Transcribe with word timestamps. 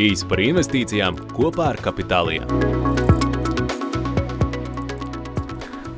Īsi 0.00 0.24
par 0.24 0.40
investīcijām 0.40 1.18
kopā 1.36 1.74
ar 1.74 1.78
Kapitāliju. 1.84 2.46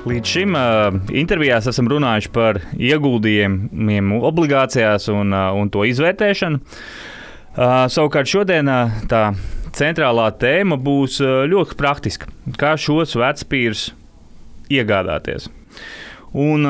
Līdz 0.03 0.31
šim 0.33 0.57
uh, 0.59 0.97
intervijās 1.15 1.69
esam 1.71 1.87
runājuši 1.93 2.33
par 2.35 2.59
ieguldījumiem 2.75 4.09
obligācijās 4.19 5.07
un, 5.13 5.31
uh, 5.31 5.53
un 5.55 5.71
to 5.71 5.85
izvērtēšanu. 5.87 6.59
Uh, 6.59 7.85
savukārt 7.95 8.33
šodien 8.33 8.67
uh, 8.73 8.97
tā 9.07 9.21
centrālā 9.79 10.33
tēma 10.35 10.81
būs 10.83 11.21
uh, 11.23 11.45
ļoti 11.53 11.79
praktiska. 11.79 12.33
Kā 12.59 12.73
šos 12.75 13.15
vecpīrus 13.23 13.93
iegādāties? 14.73 15.47
Un 16.33 16.65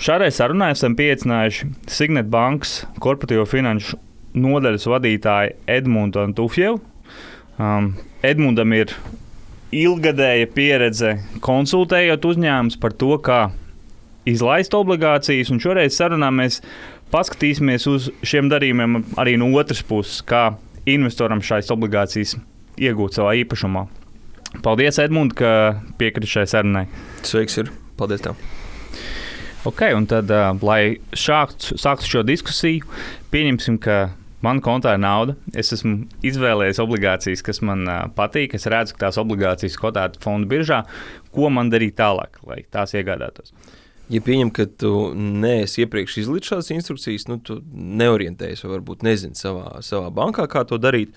šādai 0.00 0.30
sarunai 0.32 0.70
esam 0.72 0.94
pieaicinājuši 0.96 1.66
Signet 1.92 2.30
bankas 2.32 2.78
korporatīvo 3.04 3.44
finanšu 3.44 3.98
nodaļas 4.34 4.88
vadītāju 4.90 5.54
Edmundu 5.70 6.26
Tufjevu. 6.36 6.80
Um, 7.58 7.92
Edmundam 8.24 8.72
ir 8.74 8.94
ilgadēja 9.74 10.48
pieredze 10.54 11.16
konsultējot 11.44 12.26
uzņēmumus 12.30 12.78
par 12.82 12.94
to, 12.98 13.14
kā 13.22 13.40
izlaist 14.28 14.74
obligācijas. 14.74 15.52
Un 15.54 15.60
šoreiz 15.62 15.96
sarunā 15.98 16.30
mēs 16.34 16.60
paskatīsimies 17.14 17.86
uz 17.90 18.08
šiem 18.26 18.50
darījumiem 18.50 19.02
arī 19.20 19.36
no 19.40 19.50
otras 19.54 19.84
puses, 19.86 20.22
kā 20.26 20.54
investoram 20.90 21.42
šīs 21.44 21.70
obligācijas 21.74 22.36
iegūt 22.80 23.20
savā 23.20 23.36
īpašumā. 23.42 23.86
Paldies, 24.62 25.00
Edmunds, 25.02 25.34
ka 25.38 25.80
piekriti 25.98 26.30
šai 26.30 26.46
sarunai. 26.50 26.84
Sveiks, 27.26 27.58
ir. 27.62 27.72
Paldies! 27.98 28.22
Tev. 28.22 28.38
Ok, 29.66 29.80
un 29.96 30.04
tad, 30.06 30.28
uh, 30.30 30.52
lai 30.62 31.00
šāktu, 31.16 31.78
sāktu 31.80 32.10
šo 32.10 32.22
diskusiju, 32.26 32.84
pieņemsim, 33.32 33.78
ka 33.82 34.12
Man 34.44 34.60
kontā 34.64 34.94
ir 34.96 35.00
nauda. 35.00 35.36
Es 35.56 35.72
esmu 35.74 36.08
izvēlējies 36.26 36.80
obligācijas, 36.82 37.42
kas 37.44 37.62
man 37.64 37.86
uh, 37.88 38.00
patīk. 38.16 38.56
Es 38.58 38.66
redzu, 38.70 38.96
ka 38.96 39.06
tās 39.06 39.20
obligācijas 39.22 39.78
kotētas 39.80 40.22
fondu 40.24 40.50
biržā. 40.50 40.82
Ko 41.34 41.50
man 41.52 41.70
darīt 41.72 41.96
tālāk, 42.00 42.40
lai 42.48 42.62
tās 42.74 42.92
iegādātos? 42.98 43.54
Ja 44.12 44.20
pieņem, 44.20 44.50
ka 44.52 44.66
tu 44.68 44.90
neesi 45.16 45.84
iepriekš 45.84 46.18
izlīdz 46.24 46.50
šādas 46.50 46.74
instrukcijas, 46.74 47.24
nu, 47.30 47.38
tu 47.40 47.56
neorientējies 47.72 48.66
vai 48.66 48.74
varbūt 48.74 49.06
nezini 49.06 49.38
savā, 49.38 49.78
savā 49.86 50.10
bankā, 50.12 50.44
kā 50.52 50.66
to 50.68 50.76
darīt. 50.82 51.14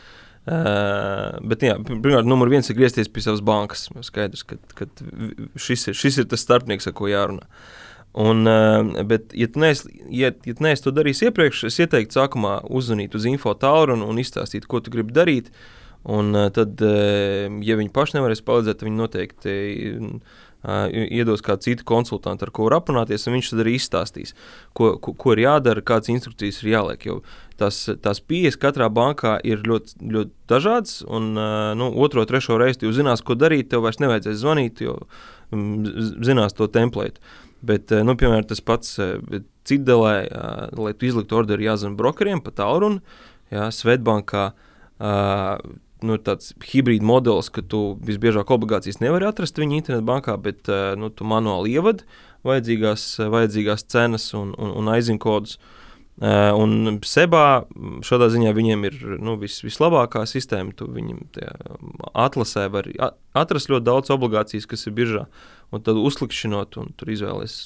Uh, 0.47 1.35
bet, 1.43 1.65
jā, 1.67 1.75
pirmkārt, 1.83 2.29
numur 2.29 2.47
viens 2.53 2.69
ir 2.71 2.77
griezties 2.77 3.11
pie 3.11 3.25
savas 3.25 3.43
bankas. 3.43 3.89
Skaidrs, 4.07 4.45
ka, 4.47 4.55
ka 4.77 4.87
šis, 5.59 5.89
ir, 5.91 5.99
šis 5.99 6.21
ir 6.23 6.31
tas 6.31 6.47
starpnieks, 6.47 6.87
ar 6.87 6.95
ko 6.95 7.11
jārunā. 7.11 7.43
Uh, 7.43 7.86
Un, 8.17 8.47
eh, 8.47 9.03
bet, 9.03 9.29
ja 9.37 9.45
tu 9.47 9.61
neesi 9.61 9.91
ja, 10.09 10.31
ja 10.45 10.53
nees 10.65 10.81
to 10.81 10.89
darījis 10.95 11.27
iepriekš, 11.27 11.67
es 11.69 11.77
ieteiktu 11.83 12.17
sākumā 12.17 12.55
uzzvanīt 12.65 13.13
uz 13.13 13.27
info 13.29 13.53
tālu 13.53 13.93
un, 13.93 14.07
un 14.07 14.17
izstāstīt, 14.17 14.65
ko 14.65 14.81
tu 14.81 14.93
gribi 14.93 15.13
darīt. 15.13 15.51
Un 16.09 16.33
eh, 16.33 16.49
tad, 16.55 16.81
eh, 16.81 17.45
ja 17.67 17.77
viņi 17.77 17.93
paši 17.93 18.17
nevarēs 18.17 18.41
palīdzēt, 18.47 18.85
viņi 18.87 19.01
noteikti 19.03 19.55
iedos 20.67 21.43
kādu 21.45 21.61
citu 21.63 21.85
konsultantu, 21.87 22.47
ar 22.47 22.51
ko 22.51 22.65
var 22.65 22.79
aprunāties, 22.79 23.27
un 23.29 23.37
viņš 23.37 23.51
tad 23.53 23.61
arī 23.61 23.75
izstāstīs, 23.77 24.33
ko, 24.75 24.95
ko, 24.99 25.13
ko 25.13 25.35
ir 25.35 25.43
jādara, 25.45 25.83
kādas 25.85 26.09
instrukcijas 26.11 26.57
ir 26.63 26.71
jāliek. 26.73 27.05
Jo 27.07 27.19
tās, 27.61 27.83
tās 28.03 28.19
pieejas 28.19 28.57
katrā 28.59 28.89
bankā 28.91 29.37
ir 29.47 29.61
ļoti, 29.63 29.99
ļoti 30.01 30.33
dažādas, 30.49 31.03
un 31.05 31.37
nu, 31.37 31.91
otro, 32.03 32.25
trešo 32.27 32.57
reizi 32.59 32.83
jūs 32.83 32.97
zinās, 32.97 33.23
ko 33.23 33.37
darīt, 33.37 33.69
tev 33.71 33.85
vairs 33.85 34.01
nevajadzēs 34.01 34.41
zvanīt, 34.41 34.81
jo 34.83 34.97
mm, 35.53 36.25
zinās 36.25 36.57
to 36.57 36.67
templētu. 36.73 37.21
Bet, 37.65 37.91
eh, 37.91 38.03
nu, 38.05 38.13
piemēram, 38.17 38.45
tas 38.47 38.61
pats 38.61 38.97
eh, 39.01 39.41
Cidelē, 39.67 40.15
eh, 40.25 40.77
lai 40.77 40.93
tu 40.93 41.07
izliktu 41.09 41.39
orderu, 41.39 41.65
jāzina 41.65 41.97
brokeriem 41.97 42.41
pa 42.43 42.53
tālruni. 42.55 43.01
Jā, 43.53 43.69
Svetbankā 43.71 44.49
nu, 46.03 46.15
tāds 46.19 46.51
hibrīd 46.67 47.05
modelis, 47.05 47.47
ka 47.53 47.61
tu 47.63 47.95
visbiežāk 48.03 48.49
obligācijas 48.51 48.99
nevari 48.99 49.29
atrast 49.29 49.55
viņa 49.61 49.77
internetbankā, 49.77 50.35
bet 50.41 50.67
nu, 50.99 51.07
tu 51.15 51.23
manuāli 51.23 51.77
ievadi 51.77 52.03
vajadzīgās, 52.43 53.05
vajadzīgās 53.31 53.85
cenas 53.87 54.25
un, 54.35 54.51
un, 54.59 54.73
un 54.81 54.91
aizinkodus. 54.91 55.55
Un 56.19 56.99
Sebā 57.07 57.45
šādā 58.03 58.27
ziņā 58.33 58.51
viņiem 58.57 58.83
ir 58.89 58.99
nu, 59.21 59.37
vis, 59.39 59.61
vislabākā 59.63 60.25
sistēma. 60.27 60.75
Tu 60.75 60.89
viņam 60.91 61.23
atlasē 62.11 62.67
var 62.73 62.89
atrast 63.37 63.71
ļoti 63.71 63.87
daudz 63.87 64.11
obligācijas, 64.17 64.67
kas 64.67 64.89
ir 64.89 64.97
biržā. 64.97 65.23
Uh, 65.23 65.56
un 65.71 65.83
tad 65.83 65.99
uzlikšanot, 65.99 66.77
un 66.81 66.93
tur 66.99 67.11
izvēlēties 67.11 67.57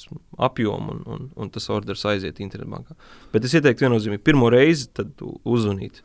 apjomu, 0.42 0.96
un, 0.96 1.02
un, 1.06 1.28
un 1.38 1.52
tas 1.54 1.68
orders 1.72 2.04
aiziet 2.08 2.40
internetbankā. 2.42 2.96
Bet 3.34 3.46
es 3.46 3.54
ieteiktu 3.58 3.86
viennozīmīgi 3.86 4.24
pirmo 4.26 4.50
reizi 4.52 4.88
uzzvanīt 5.22 6.02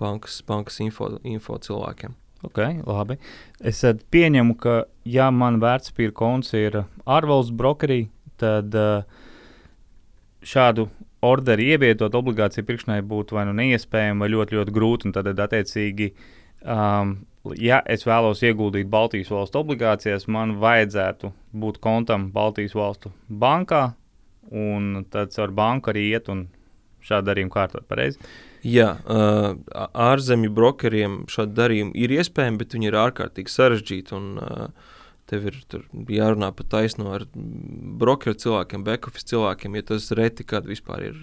bankas, 0.00 0.40
bankas 0.48 0.80
info, 0.84 1.14
info 1.24 1.58
cilvēkiem. 1.60 2.16
Okay, 2.48 2.78
labi. 2.88 3.18
Es 3.60 3.82
pieņemu, 3.84 4.54
ka, 4.60 4.84
ja 5.04 5.28
man 5.28 5.58
vērtspapīra 5.60 6.14
konts 6.16 6.54
ir 6.56 6.78
ārvalstu 7.04 7.56
brokerī, 7.58 7.98
tad 8.40 8.72
uh, 8.72 9.02
šādu 10.40 10.86
orderi 11.20 11.68
ievietot 11.74 12.14
obligāciju 12.16 12.64
pirkšanai 12.64 13.02
būtu 13.04 13.36
vai 13.36 13.44
nu 13.48 13.52
neiespējami, 13.58 14.24
vai 14.24 14.30
ļoti, 14.32 14.56
ļoti 14.56 14.74
grūti. 14.76 15.12
Tad, 15.12 15.28
attiecīgi, 15.44 16.14
um, 16.64 17.18
ja 17.56 17.80
es 17.88 18.04
vēlos 18.06 18.42
ieguldīt 18.44 18.90
Baltijas 18.92 19.30
valstu 19.32 19.62
obligācijās, 19.62 20.28
man 20.28 20.58
vajadzētu 20.60 21.32
būt 21.62 21.80
kontam 21.84 22.30
Baltijas 22.34 22.76
valstu 22.76 23.12
bankā, 23.28 23.94
un 24.50 25.04
tad 25.10 25.36
ar 25.40 25.52
banku 25.54 25.92
arī 25.92 26.10
iet 26.10 26.30
un 26.32 26.48
šādu 27.04 27.30
darījumu 27.30 27.52
kārtot 27.54 27.86
pareizi. 27.88 28.20
Jā, 28.66 28.92
ārzemju 29.96 30.52
brokeriem 30.52 31.20
šādi 31.32 31.56
darījumi 31.56 31.94
ir 31.96 32.12
iespējami, 32.18 32.60
bet 32.60 32.74
viņi 32.76 32.90
ir 32.90 32.98
ārkārtīgi 33.06 33.54
sarežģīti. 33.54 34.18
Un, 34.18 34.74
tev 35.30 35.46
ir 35.46 35.58
jārunā 36.10 36.50
par 36.58 36.66
taisno 36.72 37.12
ar 37.14 37.24
brokeru 37.34 38.34
cilvēkiem, 38.34 38.82
back-office 38.86 39.28
cilvēkiem, 39.30 39.76
ja 39.78 39.86
tas 39.92 40.08
reti 40.18 40.46
kad 40.48 40.66
vispār 40.66 41.06
ir 41.10 41.20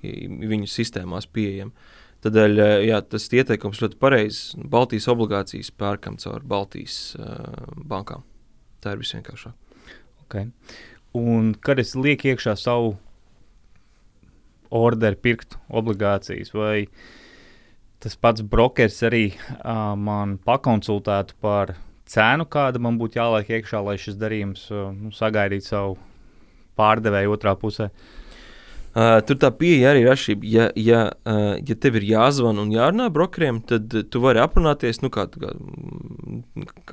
viņu 0.00 0.68
sistēmās 0.70 1.28
pieejams. 1.28 1.92
Tādēļ 2.24 2.60
jā, 2.86 2.98
tas 3.04 3.26
ieteikums 3.36 3.82
ļoti 3.82 3.98
pareizs. 4.00 4.54
Baltijas 4.56 5.10
obligācijas 5.12 5.68
pērkam 5.76 6.16
caur 6.22 6.44
Baltijas 6.48 6.96
uh, 7.18 7.74
bankām. 7.84 8.24
Tā 8.80 8.94
ir 8.94 9.02
visvienkāršāk. 9.02 9.52
Okay. 10.24 10.48
Un 11.20 11.52
kad 11.60 11.82
es 11.82 11.92
lieku 11.98 12.30
iekšā 12.32 12.56
savu 12.56 12.94
orderu, 14.74 15.20
pirkt 15.20 15.58
obligācijas, 15.68 16.54
vai 16.56 16.86
tas 18.00 18.16
pats 18.16 18.40
brokers 18.40 18.96
arī 19.04 19.26
uh, 19.34 19.92
man 19.92 20.38
pakonsultētu 20.48 21.36
par 21.44 21.76
cenu, 22.08 22.48
kāda 22.48 22.80
man 22.80 22.96
būtu 23.00 23.20
jāliek 23.20 23.52
iekšā, 23.58 23.84
lai 23.84 24.00
šis 24.00 24.16
darījums 24.20 24.64
uh, 24.72 24.90
sagaidītu 25.12 25.74
savu 25.74 25.98
pārdevēju 26.80 27.36
otrā 27.36 27.52
pusē? 27.60 27.92
Uh, 27.92 28.23
Uh, 28.94 29.16
tur 29.26 29.34
tā 29.42 29.48
pieeja 29.50 29.88
arī 29.90 30.04
ir 30.04 30.12
atšķirība. 30.12 30.46
Ja, 30.46 30.64
ja, 30.78 30.98
uh, 31.26 31.56
ja 31.58 31.74
tev 31.82 31.96
ir 31.98 32.04
jāzvan 32.06 32.60
un 32.62 32.68
jārunā 32.70 33.08
brokeriem, 33.10 33.56
tad 33.66 33.90
uh, 33.90 34.04
tu 34.06 34.20
vari 34.22 34.38
aprunāties 34.38 35.00
nu, 35.02 35.08
kā, 35.10 35.24
kā, 35.34 35.50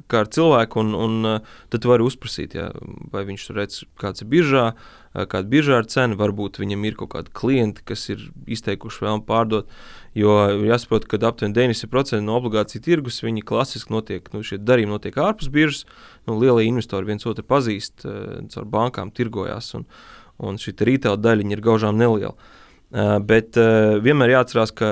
kā 0.09 0.23
ar 0.23 0.31
cilvēku, 0.33 0.81
un, 0.81 0.95
un 0.97 1.27
uh, 1.29 1.59
tad 1.69 1.83
tu 1.83 1.91
vari 1.91 2.01
uzprasīt, 2.01 2.55
ja, 2.57 2.71
vai 3.13 3.21
viņš 3.27 3.43
tur 3.45 3.59
redz, 3.61 3.75
kāds 4.01 4.25
ir 4.25 4.31
biržā, 4.31 4.63
uh, 4.73 5.27
kāda 5.29 5.45
biržā 5.51 5.77
ir 5.83 5.89
cena. 5.93 6.17
Varbūt 6.17 6.57
viņam 6.63 6.87
ir 6.89 6.97
kaut 6.97 7.11
kādi 7.13 7.33
klienti, 7.37 7.83
kas 7.85 8.07
ir 8.09 8.23
izteikuši 8.49 9.05
vēlmu 9.05 9.27
pārdot. 9.27 9.69
Jo 10.17 10.39
jāsaprot, 10.57 11.05
ka 11.05 11.19
aptuveni 11.29 11.53
90% 11.55 12.25
no 12.25 12.39
obligāciju 12.39 12.81
tirgus 12.83 13.21
viņi 13.21 13.45
klasiski 13.45 13.93
notiek, 13.93 14.25
nu, 14.33 14.41
šie 14.41 14.57
darījumi 14.57 14.95
notiek 14.95 15.21
ārpus 15.21 15.53
biržas. 15.53 15.85
Nu, 16.25 16.39
lielie 16.41 16.65
investori 16.65 17.13
viens 17.13 17.29
otru 17.29 17.45
pazīst, 17.45 18.07
uh, 18.09 18.41
caur 18.49 18.67
bankām 18.73 19.13
tirgojās. 19.13 19.69
Un, 19.77 19.85
uh, 19.85 20.17
un 20.41 20.59
šī 20.61 20.75
retail 20.87 21.19
daļiņa 21.21 21.55
ir 21.57 21.63
gaužām 21.63 21.99
neliela. 21.99 22.35
Bet 23.23 23.55
vienmēr 24.03 24.33
jāatcerās, 24.33 24.73
ka 24.75 24.87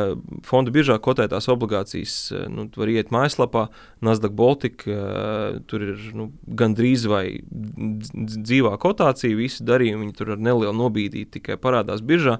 fondu 0.47 0.71
biržā 0.71 0.95
kotētās 1.03 1.49
obligācijas, 1.51 2.13
nu, 2.47 2.69
var 2.79 2.91
iet 2.93 3.09
mājaslapā, 3.11 3.65
Nasdaq 4.07 4.37
Baltic, 4.39 4.85
uh, 4.87 5.57
tur 5.67 5.83
ir 5.83 6.05
nu, 6.15 6.29
gandrīz 6.47 7.03
vai 7.11 7.25
dzīvā 7.43 8.71
kotācija, 8.79 9.35
visi 9.35 9.67
darījumi, 9.67 10.13
tur 10.15 10.37
ar 10.37 10.39
nelielu 10.39 10.77
nobīdīti 10.79 11.41
tikai 11.41 11.59
parādās 11.59 11.99
biržā. 11.99 12.37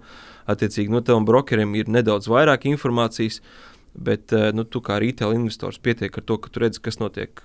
Attiecīgi, 0.49 0.93
no 0.95 1.03
tevam 1.03 1.27
brokeriem 1.27 1.75
ir 1.75 1.91
nedaudz 1.91 2.31
vairāk 2.31 2.63
informācijas, 2.71 3.41
uh, 3.43 3.78
Bet 3.93 4.33
eh, 4.35 4.49
nu, 4.55 4.63
tu 4.63 4.81
kā 4.85 4.99
retail 5.01 5.33
investors 5.35 5.79
pietiek 5.81 6.13
ar 6.13 6.25
to, 6.25 6.37
ka 6.41 6.51
tu 6.53 6.61
redzi, 6.63 6.81
kas 6.85 6.99
notiek 7.01 7.41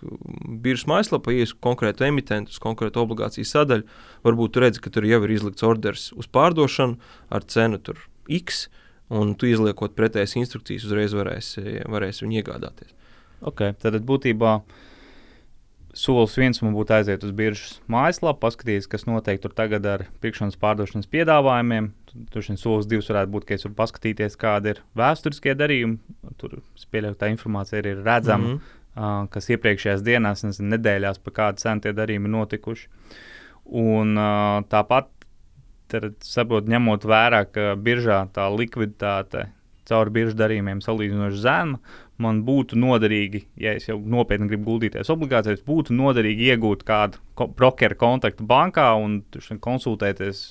biržas 0.65 0.87
mājaslapā, 0.91 1.33
ienāc 1.35 1.55
konkrētu 1.65 2.07
emitentu, 2.09 2.53
uz 2.53 2.61
konkrētu 2.63 3.01
obligāciju 3.03 3.49
sadaļu. 3.49 3.87
Varbūt 4.27 4.55
tu 4.55 4.65
redzi, 4.65 4.83
ka 4.85 4.93
tur 4.93 5.09
jau 5.09 5.23
ir 5.25 5.35
izlikts 5.35 5.67
orders 5.67 6.11
uz 6.19 6.29
pārdošanu 6.29 6.99
ar 7.35 7.47
cenu 7.49 7.81
X, 8.25 8.67
un 9.13 9.35
tu 9.37 9.49
izliekot 9.49 9.97
pretējas 9.97 10.37
instrukcijas, 10.41 10.87
uzreiz 10.89 11.13
varēsi, 11.17 11.65
varēsi 11.93 12.25
viņu 12.25 12.41
iegādāties. 12.41 12.95
Okay, 13.45 13.75
tad 13.77 13.99
būtībā 14.09 14.55
solis 15.99 16.35
viens 16.39 16.61
man 16.63 16.75
būtu 16.77 16.95
aiziet 16.97 17.25
uz 17.27 17.33
biržas 17.37 17.79
mājaslapu, 17.91 18.41
paskatīties, 18.43 18.89
kas 18.91 19.07
notiek 19.09 19.41
tur 19.43 19.55
tagad 19.57 19.87
ar 19.89 20.05
pirkšanas 20.25 20.59
pārdošanas 20.61 21.11
piedāvājumiem. 21.13 21.91
Tur 22.31 22.47
šis 22.47 22.63
solis 22.63 22.89
divs 22.91 23.11
varētu 23.11 23.33
būt, 23.35 23.47
ka 23.49 23.57
es 23.57 23.67
varu 23.67 23.77
paskatīties, 23.79 24.39
kāda 24.39 24.75
ir 24.75 24.83
vēsturiskie 24.99 25.55
darījumi 25.59 26.35
tur 26.41 26.61
pieļauju, 26.93 27.19
tā 27.19 27.31
informācija 27.33 27.81
arī 27.83 27.97
ir 27.97 28.05
redzama, 28.07 28.45
mm 28.45 28.53
-hmm. 28.53 28.77
uh, 28.95 29.31
kas 29.35 29.51
iepriekšējās 29.51 30.05
dienās, 30.07 30.45
nezinu, 30.47 30.77
nedēļās, 30.77 31.19
pa 31.25 31.35
kādu 31.41 31.65
cenu 31.65 31.81
tie 31.81 31.93
darījumi 31.93 32.31
notikuši. 32.37 32.89
Un 33.65 34.17
uh, 34.19 34.63
tāpat, 34.69 35.11
saprot, 36.21 36.69
ņemot 36.69 37.05
vērā, 37.05 37.45
ka 37.51 37.75
biržā 37.77 38.25
tā 38.35 38.49
likviditāte 38.51 39.49
caur 39.89 40.11
biržu 40.11 40.37
darījumiem 40.39 40.81
salīdzinoši 40.85 41.41
zema, 41.41 41.79
man 42.23 42.43
būtu 42.47 42.79
noderīgi, 42.79 43.45
ja 43.61 43.73
es 43.75 43.89
jau 43.89 43.97
nopietni 43.99 44.49
gribu 44.51 44.73
guldīties 44.73 45.11
obligācijās, 45.11 45.65
būtu 45.67 45.97
noderīgi 45.97 46.53
iegūt 46.53 46.85
kādu 46.87 47.19
brokeru 47.59 47.99
kontaktu 47.99 48.47
bankā 48.47 48.93
un 49.01 49.23
konsultēties 49.65 50.45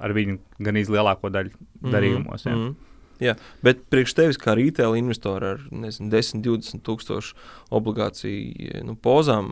ar 0.00 0.14
viņu 0.16 0.38
gan 0.62 0.78
izlielāko 0.80 1.32
daļu 1.32 1.52
mhm, 1.52 1.90
darījumos. 1.92 2.46
Mm 2.46 2.52
-hmm. 2.52 2.70
ja. 2.70 2.86
Jā, 3.20 3.34
bet 3.60 3.82
priekš 3.92 4.14
tevis, 4.16 4.38
kā 4.40 4.54
retail 4.56 4.94
investora 4.96 5.54
ar 5.54 5.64
nezinu, 5.70 6.08
10, 6.08 6.40
20 6.40 6.80
tūkstošu 6.86 7.34
obligāciju 7.76 8.80
nu, 8.88 8.94
pozām, 8.96 9.50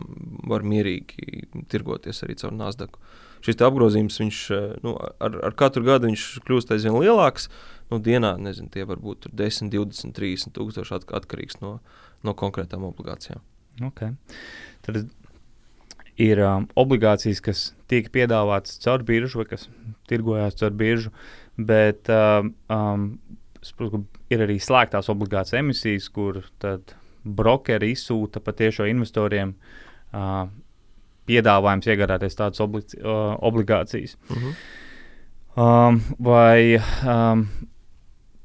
var 0.49 0.65
mierīgi 0.65 1.45
tirgoties 1.69 2.23
arī 2.25 2.35
caur 2.41 2.55
Nasdaq. 2.57 2.97
Šis 3.45 3.61
apgrozījums 3.63 4.19
viņš, 4.19 4.39
nu, 4.83 4.95
ar, 4.99 5.37
ar 5.49 5.55
katru 5.59 5.85
gadu 5.87 6.11
kļūst 6.47 6.73
aizvien 6.75 6.97
lielāks. 6.99 7.47
Nu, 7.89 7.97
dienā 8.03 8.35
nezinu, 8.37 8.69
tie 8.73 8.83
var 8.85 8.99
būt 9.01 9.29
10, 9.33 9.71
20, 9.73 10.13
30 10.17 10.53
tūkstoši 10.57 10.97
at, 10.99 11.07
atkarīgs 11.21 11.61
no, 11.63 11.77
no 12.25 12.35
konkrētām 12.37 12.83
obligācijām. 12.89 13.41
Okay. 13.89 14.13
Tad 14.85 15.07
ir 16.19 16.41
um, 16.43 16.67
obligācijas, 16.79 17.41
kas 17.43 17.63
tiek 17.89 18.11
piedāvātas 18.13 18.77
caur 18.83 19.05
biržu 19.07 19.41
vai 19.41 19.47
kas 19.53 19.67
tirgojās 20.11 20.59
caur 20.59 20.75
biržu, 20.75 21.13
bet 21.55 22.11
um, 22.11 22.53
um, 22.75 23.05
saprotu, 23.63 24.03
ir 24.31 24.43
arī 24.43 24.59
slēgtās 24.61 25.09
obligācijas 25.11 25.61
emisijas, 25.63 26.09
kur 26.13 26.41
brokeri 27.23 27.93
izsūta 27.95 28.43
patiešo 28.43 28.87
investoriem 28.91 29.55
uh, 29.55 30.47
piedāvājums 31.29 31.89
iegādāties 31.89 32.37
tādas 32.39 32.61
obli 32.65 32.83
uh, 32.99 33.35
obligācijas. 33.45 34.17
Uh 34.29 34.37
-huh. 34.43 34.55
um, 35.55 36.01
vai 36.19 36.81
um, 37.05 37.47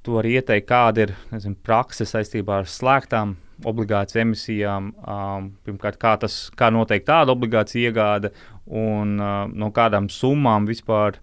tu 0.05 0.19
vari 0.19 0.37
ieteikt, 0.37 0.69
kāda 0.69 1.09
ir 1.09 1.15
nezinu, 1.33 1.57
prakse 1.63 2.05
saistībā 2.05 2.61
ar 2.63 2.69
slēgtām 2.69 3.37
obligāciju 3.65 4.23
emisijām? 4.23 4.93
Um, 5.09 5.53
pirmkārt, 5.65 5.99
kā, 6.01 6.17
tas, 6.21 6.51
kā 6.57 6.71
noteikti 6.71 7.09
tāda 7.11 7.33
obligācija 7.33 7.91
iegāde 7.91 8.31
un 8.67 9.19
uh, 9.21 9.49
no 9.53 9.71
kādām 9.71 10.09
summām 10.13 10.67
vispār 10.67 11.19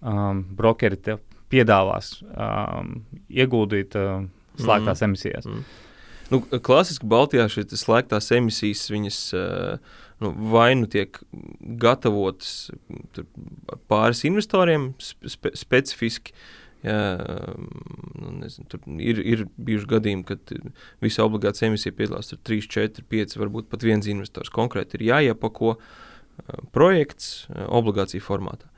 um, 0.00 0.44
brokeri 0.56 0.98
piedāvās 1.52 2.22
um, 2.22 3.04
ieguldīt 3.30 3.96
uh, 3.98 4.24
slēgtās 4.60 5.00
mm. 5.00 5.04
emisijās. 5.10 5.46
Mm. 5.46 5.64
Nu, 6.32 6.40
klasiski 6.42 7.06
Baltijā 7.06 7.46
šīs 7.50 7.76
slēgtās 7.84 8.32
emisijas 8.34 8.88
viņas, 8.90 9.20
uh, 9.38 10.00
nu, 10.24 10.32
vai 10.52 10.70
nu 10.78 10.88
tiek 10.90 11.18
gatavotas 11.82 12.70
pāris 13.90 14.24
investoriem 14.28 14.92
spe, 15.00 15.52
specifiski. 15.56 16.36
Jā, 16.86 17.16
nu, 18.20 18.30
nezinu, 18.36 18.78
ir, 19.02 19.18
ir 19.26 19.40
bijuši 19.56 19.88
gadījumi, 19.90 20.26
kad 20.28 20.52
visa 21.02 21.24
obligācija 21.24 21.70
emisija 21.70 21.94
piedalās 21.96 22.30
3, 22.30 22.68
4, 22.70 23.02
5, 23.10 23.38
varbūt 23.40 23.70
pat 23.72 23.82
viens 23.82 24.06
investors. 24.12 24.52
Konkrēti 24.54 25.00
ir 25.00 25.06
jāiepako 25.08 25.72
uh, 25.74 25.88
projekts 26.76 27.48
uh, 27.48 27.64
obligāciju 27.80 28.22
formātā. 28.22 28.70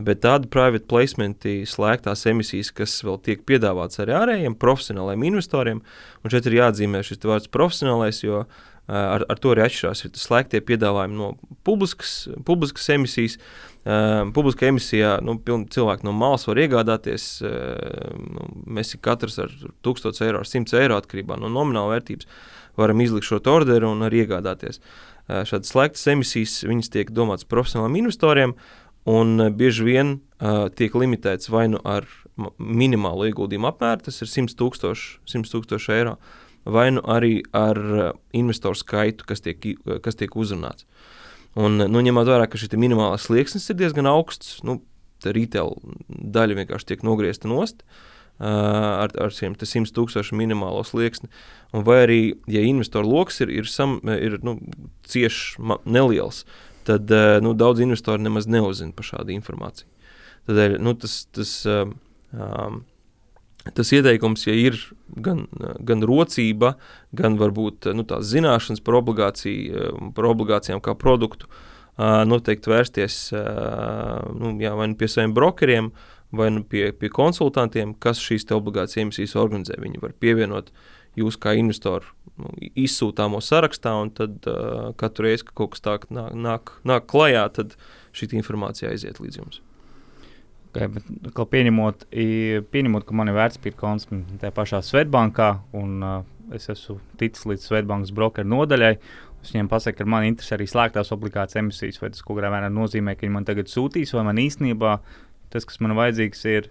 Bet 0.00 0.22
tāda 0.24 0.48
private 0.48 0.86
placement, 0.88 1.44
slēgtās 1.68 2.24
emisijas, 2.30 2.70
kas 2.72 2.94
vēl 3.04 3.18
tiek 3.26 3.42
piedāvātas 3.44 4.00
arī 4.00 4.14
ārējiem 4.16 4.56
profesionāliem 4.56 5.26
investoriem, 5.28 5.82
un 6.24 6.32
šeit 6.32 6.48
ir 6.48 6.56
jāatzīmē 6.56 7.02
šis 7.04 7.20
vārds 7.28 7.50
profesionālais, 7.52 8.22
jo 8.24 8.46
ar, 8.90 9.24
ar 9.30 9.40
to 9.40 9.54
arī 9.54 9.64
atšķirās. 9.66 10.04
Ir 10.06 10.14
slēgtie 10.18 10.60
piedāvājumi 10.66 11.18
no 11.18 11.32
publiskas, 11.66 12.14
publiskas 12.46 12.88
emisijas. 12.96 13.38
Uh, 13.80 14.26
publiskā 14.36 14.68
emisijā 14.68 15.14
nu, 15.24 15.38
cilvēki 15.40 16.04
no 16.04 16.12
malas 16.12 16.44
var 16.48 16.58
iegādāties. 16.60 17.28
Uh, 17.40 18.18
nu, 18.20 18.48
mēs 18.78 18.92
katrs 19.00 19.38
ar 19.40 19.54
1000 19.86 20.20
eiro, 20.26 20.42
ar 20.42 20.50
100 20.50 20.76
eiro 20.82 20.98
atkarībā 21.00 21.38
no 21.40 21.48
nomināla 21.52 21.96
vērtības 21.96 22.28
varam 22.80 23.00
izlikt 23.02 23.26
šo 23.28 23.40
orderu 23.52 23.94
un 23.94 24.04
arī 24.06 24.26
iegādāties. 24.26 24.82
Uh, 25.30 25.40
šādas 25.48 25.72
slēgtas 25.72 26.04
emisijas 26.12 26.92
tiek 26.92 27.14
domātas 27.16 27.48
profesionāliem 27.48 28.02
investoriem. 28.04 28.52
Uh, 28.52 28.80
un 29.08 29.40
bieži 29.56 29.86
vien 29.86 30.18
uh, 30.18 30.68
tiek 30.76 30.94
limitēts 30.94 31.50
vai 31.52 31.66
nu 31.72 31.80
ar 31.84 32.06
minimālu 32.58 33.28
ieguldījumu 33.30 33.68
apmēru, 33.70 34.04
tas 34.06 34.20
ir 34.22 34.30
100 34.30 34.56
tūkstoši, 34.60 35.08
100 35.28 35.52
tūkstoši 35.52 35.92
eiro, 35.96 36.16
vai 36.72 36.88
nu 36.94 37.02
arī 37.10 37.40
ar 37.56 37.80
uh, 37.80 38.12
investoru 38.36 38.78
skaitu, 38.78 39.26
kas 39.28 39.44
tiek, 39.44 39.72
kas 40.04 40.18
tiek 40.18 40.36
uzrunāts. 40.36 40.86
Un, 41.58 41.82
nu, 41.90 42.02
ņemot 42.06 42.28
vērā, 42.30 42.46
ka 42.46 42.60
šis 42.60 42.76
minimālais 42.78 43.26
slieksnis 43.26 43.66
ir 43.72 43.80
diezgan 43.80 44.06
augsts, 44.06 44.60
nu, 44.66 44.78
retail 45.26 45.74
daļa 46.08 46.62
vienkārši 46.62 46.92
tiek 46.92 47.02
nogriezta 47.04 47.50
nost. 47.50 47.84
Uh, 48.40 48.46
ar, 49.04 49.12
ar 49.20 49.34
šiem 49.36 49.52
100 49.58 49.92
tūkstošu 49.92 50.38
minimālo 50.38 50.80
slieksni. 50.88 51.28
Un 51.76 51.84
vai 51.84 51.98
arī, 52.06 52.20
ja 52.48 52.62
investoru 52.64 53.10
lokus 53.10 53.42
ir, 53.44 53.50
ir, 53.52 53.68
sam, 53.68 53.98
ir 54.08 54.38
nu, 54.46 54.54
cieši 55.04 55.60
neliels, 55.84 56.46
uh, 56.46 56.70
tad 56.90 57.10
eh, 57.10 57.40
nu, 57.40 57.54
daudz 57.54 57.80
investori 57.80 58.22
nemaz 58.22 58.48
neuzzina 58.50 58.94
par 58.96 59.06
šādu 59.06 59.34
informāciju. 59.36 59.88
Tādēļ 60.48 60.78
nu, 60.82 60.94
tas, 60.98 61.20
tas, 61.34 61.52
um, 61.68 62.80
tas 63.74 63.92
ieteikums, 63.94 64.46
ja 64.48 64.54
ir 64.56 64.76
gan, 65.22 65.44
gan 65.86 66.04
rocība, 66.06 66.74
gan 67.16 67.38
varbūt 67.40 67.90
nu, 67.96 68.04
tās 68.08 68.28
zināšanas 68.30 68.82
par, 68.84 69.00
obligāciju, 69.00 70.12
par 70.16 70.30
obligācijām 70.30 70.82
kā 70.84 70.94
produktu, 70.98 71.50
noteikti 71.98 72.70
vērsties 72.72 73.18
nu, 74.38 74.54
jā, 74.62 74.72
vai 74.78 74.88
nu 74.92 74.96
pie 75.00 75.10
saviem 75.10 75.34
brokeriem, 75.36 75.90
vai 76.36 76.48
nu 76.54 76.62
pie, 76.64 76.90
pie 76.96 77.10
konsultantiem, 77.12 77.92
kas 77.98 78.22
šīs 78.22 78.46
obligācijas 78.54 79.04
emisijas 79.04 79.36
organizē. 79.40 79.80
Viņi 79.82 80.02
var 80.02 80.14
pievienot 80.22 80.70
jūs 81.18 81.36
kā 81.42 81.56
investoru 81.58 82.06
nu, 82.38 82.52
izsūtāmo 82.78 83.42
sarakstā, 83.44 83.96
un 84.00 84.12
tad 84.14 84.46
katru 85.00 85.26
reizi, 85.26 85.48
kad 85.48 85.56
kaut 85.62 85.74
kas 85.74 85.84
tāds 85.86 86.14
nāk, 86.14 86.36
nāk, 86.36 86.76
nāk 86.86 87.10
klajā, 87.10 87.48
tad 87.58 87.74
šī 88.16 88.30
informācija 88.38 88.94
aiziet 88.94 89.20
līdz 89.22 89.42
jums. 89.42 89.60
Bet, 90.74 91.08
pieņemot, 91.34 92.04
pieņemot, 92.70 93.06
ka 93.06 93.16
man 93.18 93.30
ir 93.30 93.38
vērtspapīra 93.38 93.78
konts 93.78 94.06
tajā 94.10 94.52
pašā 94.54 94.78
Svetbankā, 94.86 95.48
un 95.78 95.96
uh, 96.06 96.20
es 96.54 96.70
esmu 96.70 97.00
ticis 97.18 97.46
līdz 97.50 97.66
Svetbankas 97.66 98.12
brokeru 98.14 98.50
nodaļai, 98.52 98.92
es 99.40 99.50
viņiem 99.54 99.70
pasaku, 99.70 99.98
ka 99.98 100.10
man 100.14 100.28
interesē 100.28 100.54
arī 100.56 100.68
slēgtās 100.70 101.10
obligācijas 101.16 101.62
emisijas, 101.62 101.98
vai 102.02 102.12
tas 102.14 102.22
kaut 102.22 102.38
kādā 102.38 102.52
veidā 102.54 102.70
nozīmē, 102.70 103.16
ka 103.16 103.26
viņi 103.26 103.36
man 103.38 103.48
tagad 103.48 103.72
sūtīs, 103.72 104.14
vai 104.14 104.26
man 104.28 104.42
īstenībā 104.42 104.98
tas, 105.50 105.66
kas 105.66 105.80
man 105.82 105.96
vajadzīgs, 105.98 106.44
ir 106.52 106.70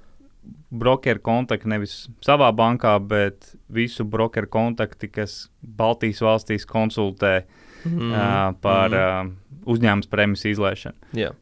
brokeru 0.71 1.21
kontakti 1.25 1.69
nevis 1.69 1.95
savā 2.25 2.49
bankā, 2.55 2.95
bet 3.03 3.51
visu 3.73 4.05
brokeru 4.07 4.47
kontakti, 4.51 5.09
kas 5.11 5.49
Baltijas 5.61 6.21
valstīs 6.23 6.67
konsultē 6.69 7.41
mm. 7.83 8.11
uh, 8.13 8.55
par 8.63 8.95
mm. 8.95 9.35
uh, 9.35 9.67
uzņēmuma 9.75 10.11
prēmijas 10.11 10.47
izlaišanu. 10.53 11.11
Jā. 11.19 11.33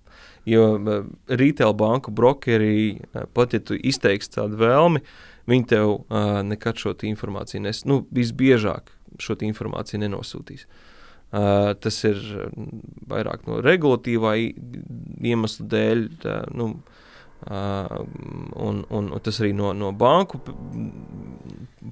Jo 0.48 0.68
retail 1.28 1.74
banku 1.76 2.14
brokeri, 2.16 2.98
uh, 2.98 3.26
pat 3.36 3.56
ja 3.58 3.62
tu 3.64 3.76
izteiksi 3.76 4.32
tādu 4.38 4.60
vēlmi, 4.62 5.04
viņi 5.52 5.70
tev 5.74 5.96
uh, 5.96 6.38
nekad 6.48 6.80
šo 6.80 6.96
informāciju 7.08 7.66
nes, 7.66 7.84
nu, 7.90 8.04
visbiežāk 8.16 8.94
šo 9.24 9.38
informāciju 9.48 10.04
nenosūtīs. 10.06 10.68
Uh, 11.28 11.74
tas 11.84 11.98
ir 12.08 12.22
vairāk 13.12 13.44
no 13.50 13.60
regulatīvā 13.60 14.38
iemesla 14.40 15.68
dēļ. 15.74 16.06
Tā, 16.24 16.38
nu, 16.56 16.70
uh, 16.78 17.07
Uh, 17.46 18.06
un, 18.56 18.82
un, 18.90 19.12
un 19.14 19.22
tas 19.22 19.38
arī 19.44 19.52
no, 19.54 19.70
no 19.78 19.92
banku 19.94 20.40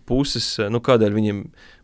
puses, 0.10 0.48
nu, 0.74 0.80
kādēļ 0.82 1.14
viņiem 1.14 1.42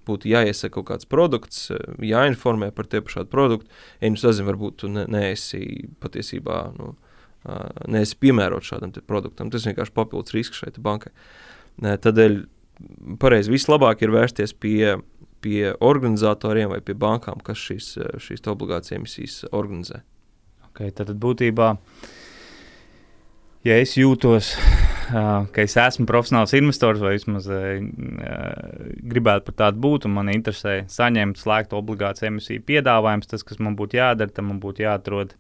būtu 0.10 0.32
jāiesaka 0.32 0.74
kaut 0.80 0.88
kāds 0.88 1.08
produkts, 1.08 1.68
jāinformē 2.01 2.72
par 2.74 2.89
tie 2.89 3.03
par 3.06 3.13
šādu 3.13 3.30
produktu. 3.32 3.70
Ja 4.01 4.10
nu 4.10 4.18
sazin, 4.18 4.48
varbūt 4.50 4.80
tu 4.82 4.89
ne, 4.89 5.06
neesi 5.13 5.62
patiesībā, 6.01 6.58
nu, 6.80 6.96
uh, 7.46 7.68
neesi 7.86 8.18
piemērots 8.24 8.72
šādam 8.74 8.96
produktam. 9.06 9.53
Tas 9.53 9.68
vienkārši 9.70 9.94
papildus 9.94 10.34
risks 10.34 10.63
šai 10.63 10.74
bankai. 10.82 11.13
Tādēļ 11.82 12.39
pareizi 13.22 13.53
vislabāk 13.53 14.01
ir 14.01 14.15
vērsties 14.15 14.56
pie, 14.58 14.98
pie 15.46 15.75
organizatoriem 15.77 16.74
vai 16.74 16.82
pie 16.82 16.98
bankām, 16.98 17.46
kas 17.46 17.62
šīs, 17.62 17.94
šīs 18.25 18.44
obligācijas 18.50 18.98
emisijas 18.98 19.38
organizē. 19.53 20.01
Okay, 20.72 20.89
tad 20.96 21.13
būtībā 21.22 21.70
uh, 21.75 22.10
ja 23.68 23.77
es 23.82 23.96
jūtos, 23.98 24.53
ka 25.12 25.63
es 25.63 25.77
esmu 25.77 26.08
profesionāls 26.10 26.53
investors, 26.58 27.01
vai 27.03 27.15
vismaz 27.18 27.48
gribētu 29.12 29.50
par 29.50 29.58
tādu 29.65 29.82
būt, 29.86 30.08
un 30.10 30.15
man 30.18 30.32
interesē 30.34 30.82
saņemt 30.91 31.41
slēgtu 31.41 31.80
obligāciju 31.80 32.32
emisiju 32.32 32.68
piedāvājumus, 32.68 33.32
tas, 33.32 33.46
kas 33.48 33.60
man 33.60 33.77
būtu 33.80 34.00
jādara, 34.00 34.34
tam 34.34 34.51
man 34.51 34.62
būtu 34.63 34.86
jāatrod 34.86 35.36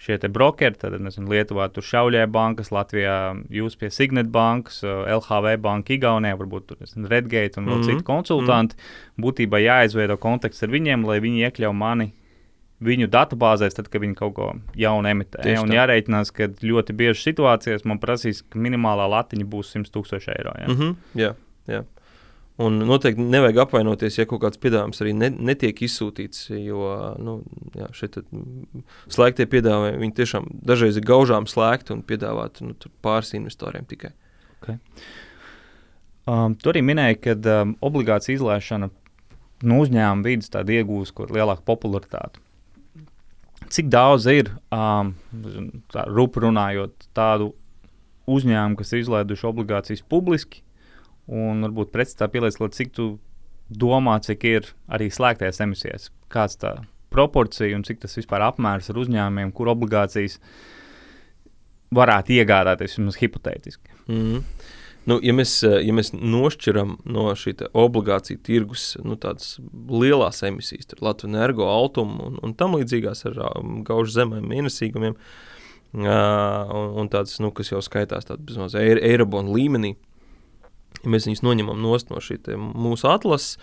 šie 0.00 0.16
brokeri, 0.32 0.78
tad 0.80 0.94
nezinu, 0.96 1.28
Lietuvā 1.28 1.66
tur 1.74 1.84
šauļē 1.84 2.24
bankas, 2.32 2.70
Latvijā 2.72 3.16
jūs 3.52 3.76
pie 3.76 3.90
Signet 3.92 4.30
bankas, 4.32 4.80
LHV 4.84 5.58
banka, 5.60 5.92
Igaunijā, 5.92 6.38
varbūt 6.40 6.70
tur 6.70 6.80
nezinu, 6.80 7.10
Redgate 7.10 7.60
un 7.60 7.68
vēl 7.68 7.76
mm 7.76 7.82
-hmm. 7.82 7.98
citi 7.98 8.04
konsultanti. 8.04 8.76
Mm 8.76 8.80
-hmm. 8.80 9.26
Būtībā 9.26 9.60
jāizveido 9.60 10.16
kontakts 10.16 10.62
ar 10.62 10.72
viņiem, 10.72 11.04
lai 11.04 11.20
viņi 11.20 11.44
iekļautu 11.44 11.76
mani 11.76 12.12
viņu 12.84 13.08
datubāzēs, 13.12 13.76
tad, 13.76 13.88
kad 13.92 14.02
viņi 14.02 14.16
kaut 14.18 14.34
ko 14.36 14.50
jaunu 14.78 15.12
emitē. 15.12 15.42
Tieši 15.44 15.62
un 15.62 15.72
tā. 15.72 15.78
jārēķinās, 15.78 16.32
ka 16.36 16.50
ļoti 16.64 16.96
bieži 16.96 17.22
situācijās 17.28 17.86
man 17.88 18.00
prasīs, 18.02 18.42
ka 18.48 18.60
minimālā 18.60 19.08
latiņa 19.12 19.48
būs 19.52 19.74
100 19.76 19.92
tūkstoši 19.94 20.32
eiro. 20.36 20.54
Ja? 20.58 20.68
Mm 20.68 20.78
-hmm. 20.78 20.94
Jā, 21.20 21.34
jā. 21.68 21.84
Un 22.60 22.76
noteikti 22.84 23.24
nevajag 23.24 23.58
apvainoties, 23.62 24.18
ja 24.18 24.26
kaut 24.28 24.42
kāds 24.42 24.60
piedāvājums 24.60 25.00
arī 25.00 25.14
ne, 25.16 25.30
netiek 25.30 25.78
izsūtīts. 25.82 26.50
Jo 26.50 27.14
nu, 27.18 27.42
jā, 27.74 27.88
šeit 27.96 28.18
slēgtie 29.08 29.46
piedāvājumi 29.46 30.02
viņi 30.02 30.16
tiešām 30.18 30.48
dažreiz 30.68 30.96
ir 30.96 31.06
gaužām 31.08 31.48
slēgti 31.48 31.94
un 31.94 32.02
piedāvāti 32.02 32.66
nu, 32.68 32.74
pāris 33.02 33.32
investoriem 33.34 33.84
tikai. 33.88 34.12
Okay. 34.60 34.76
Um, 36.28 36.54
tu 36.54 36.68
arī 36.68 36.82
minēji, 36.84 37.16
ka 37.24 37.62
um, 37.62 37.76
obligācija 37.80 38.34
izlaišana 38.36 38.90
no 39.62 39.80
uzņēmuma 39.80 40.24
vidas 40.24 40.52
iegūst 40.52 41.16
lielāku 41.32 41.64
popularitāti 41.64 42.40
cik 43.70 43.90
daudz 43.92 44.26
ir, 44.30 44.50
um, 44.74 45.14
tā, 45.92 46.04
rupu 46.10 46.42
runājot, 46.44 47.08
tādu 47.16 47.52
uzņēmumu, 48.30 48.78
kas 48.78 48.92
ir 48.92 49.04
izlaiduši 49.04 49.48
obligācijas 49.48 50.04
publiski, 50.06 50.62
un 51.30 51.62
varbūt 51.66 51.92
pretstatā 51.94 52.30
pielietot, 52.32 52.74
cik 52.74 52.92
tu 52.96 53.10
domā, 53.70 54.18
cik 54.22 54.46
ir 54.50 54.72
arī 54.90 55.10
slēgtajās 55.14 55.62
emisijās, 55.62 56.10
kāds 56.32 56.58
tā 56.60 56.74
proporcija 57.10 57.76
un 57.76 57.84
cik 57.86 58.02
tas 58.04 58.14
vispār 58.18 58.44
apmērs 58.46 58.90
ar 58.90 59.00
uzņēmumiem, 59.02 59.52
kur 59.54 59.70
obligācijas 59.72 60.38
varētu 61.94 62.36
iegādāties 62.38 62.98
vismaz 62.98 63.18
hipotētiski. 63.18 63.96
Mm 64.06 64.20
-hmm. 64.20 64.59
Nu, 65.10 65.16
ja, 65.24 65.32
mēs, 65.34 65.56
eh, 65.66 65.80
ja 65.82 65.94
mēs 65.96 66.12
nošķiram 66.14 66.98
no 67.10 67.30
šī 67.38 67.56
obligāciju 67.66 68.40
tirgus 68.46 68.92
nu, 69.02 69.16
tādas 69.18 69.56
lielās 69.90 70.42
emisijas, 70.46 70.86
tad 70.92 71.02
Latvijas 71.02 71.32
energo, 71.32 71.66
Altumu 71.66 72.28
un, 72.28 72.36
un 72.44 72.52
tam 72.58 72.76
līdzīgās 72.78 73.24
ar 73.30 73.40
um, 73.48 73.80
gaužu 73.86 74.14
zemēm 74.14 74.52
ienesīgumiem, 74.60 75.16
uh, 75.16 76.04
un, 76.04 76.92
un 77.02 77.10
tādas, 77.10 77.40
nu, 77.42 77.50
kas 77.56 77.72
jau 77.72 77.80
skaitās 77.82 78.28
tādas 78.28 78.76
eirobonu 78.78 79.56
līmenī, 79.56 79.96
ja 81.00 81.10
mēs 81.10 81.26
viņus 81.26 81.42
noņemam 81.48 81.82
no 81.82 81.96
mūsu 82.60 83.08
atlases, 83.10 83.56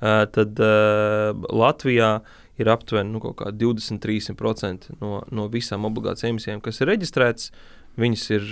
tad 0.00 0.58
Latvijā 0.60 2.08
ir 2.60 2.70
aptuveni 2.70 3.14
nu, 3.14 3.20
23% 3.24 4.90
no, 5.00 5.22
no 5.32 5.46
visām 5.52 5.86
obligāciju 5.88 6.34
emisijām, 6.34 6.64
kas 6.64 6.80
ir 6.80 6.92
reģistrētas, 6.92 7.52
viņas 8.00 8.26
ir 8.36 8.50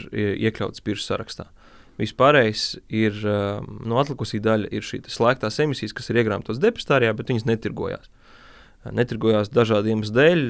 iekļautas 0.49 0.85
biržas 0.87 1.11
sarakstā. 1.13 1.49
Uh, 1.51 1.62
Vispārējais 2.03 2.67
ir 2.91 3.17
um, 3.23 3.69
no 3.85 3.95
nu, 3.95 4.01
atlikusī 4.03 4.43
daļa, 4.43 4.73
ir 4.75 4.87
šī 4.87 5.05
slēgtās 5.13 5.61
emisijas, 5.63 5.95
kas 5.97 6.11
ir 6.11 6.19
iegrāmatas 6.23 6.61
depozitārijā, 6.63 7.15
bet 7.19 7.31
viņas 7.31 7.49
netirgojās. 7.49 8.11
Netirgojās 8.91 9.53
dažādu 9.55 9.93
iemeslu 9.93 10.17
dēļ. 10.17 10.41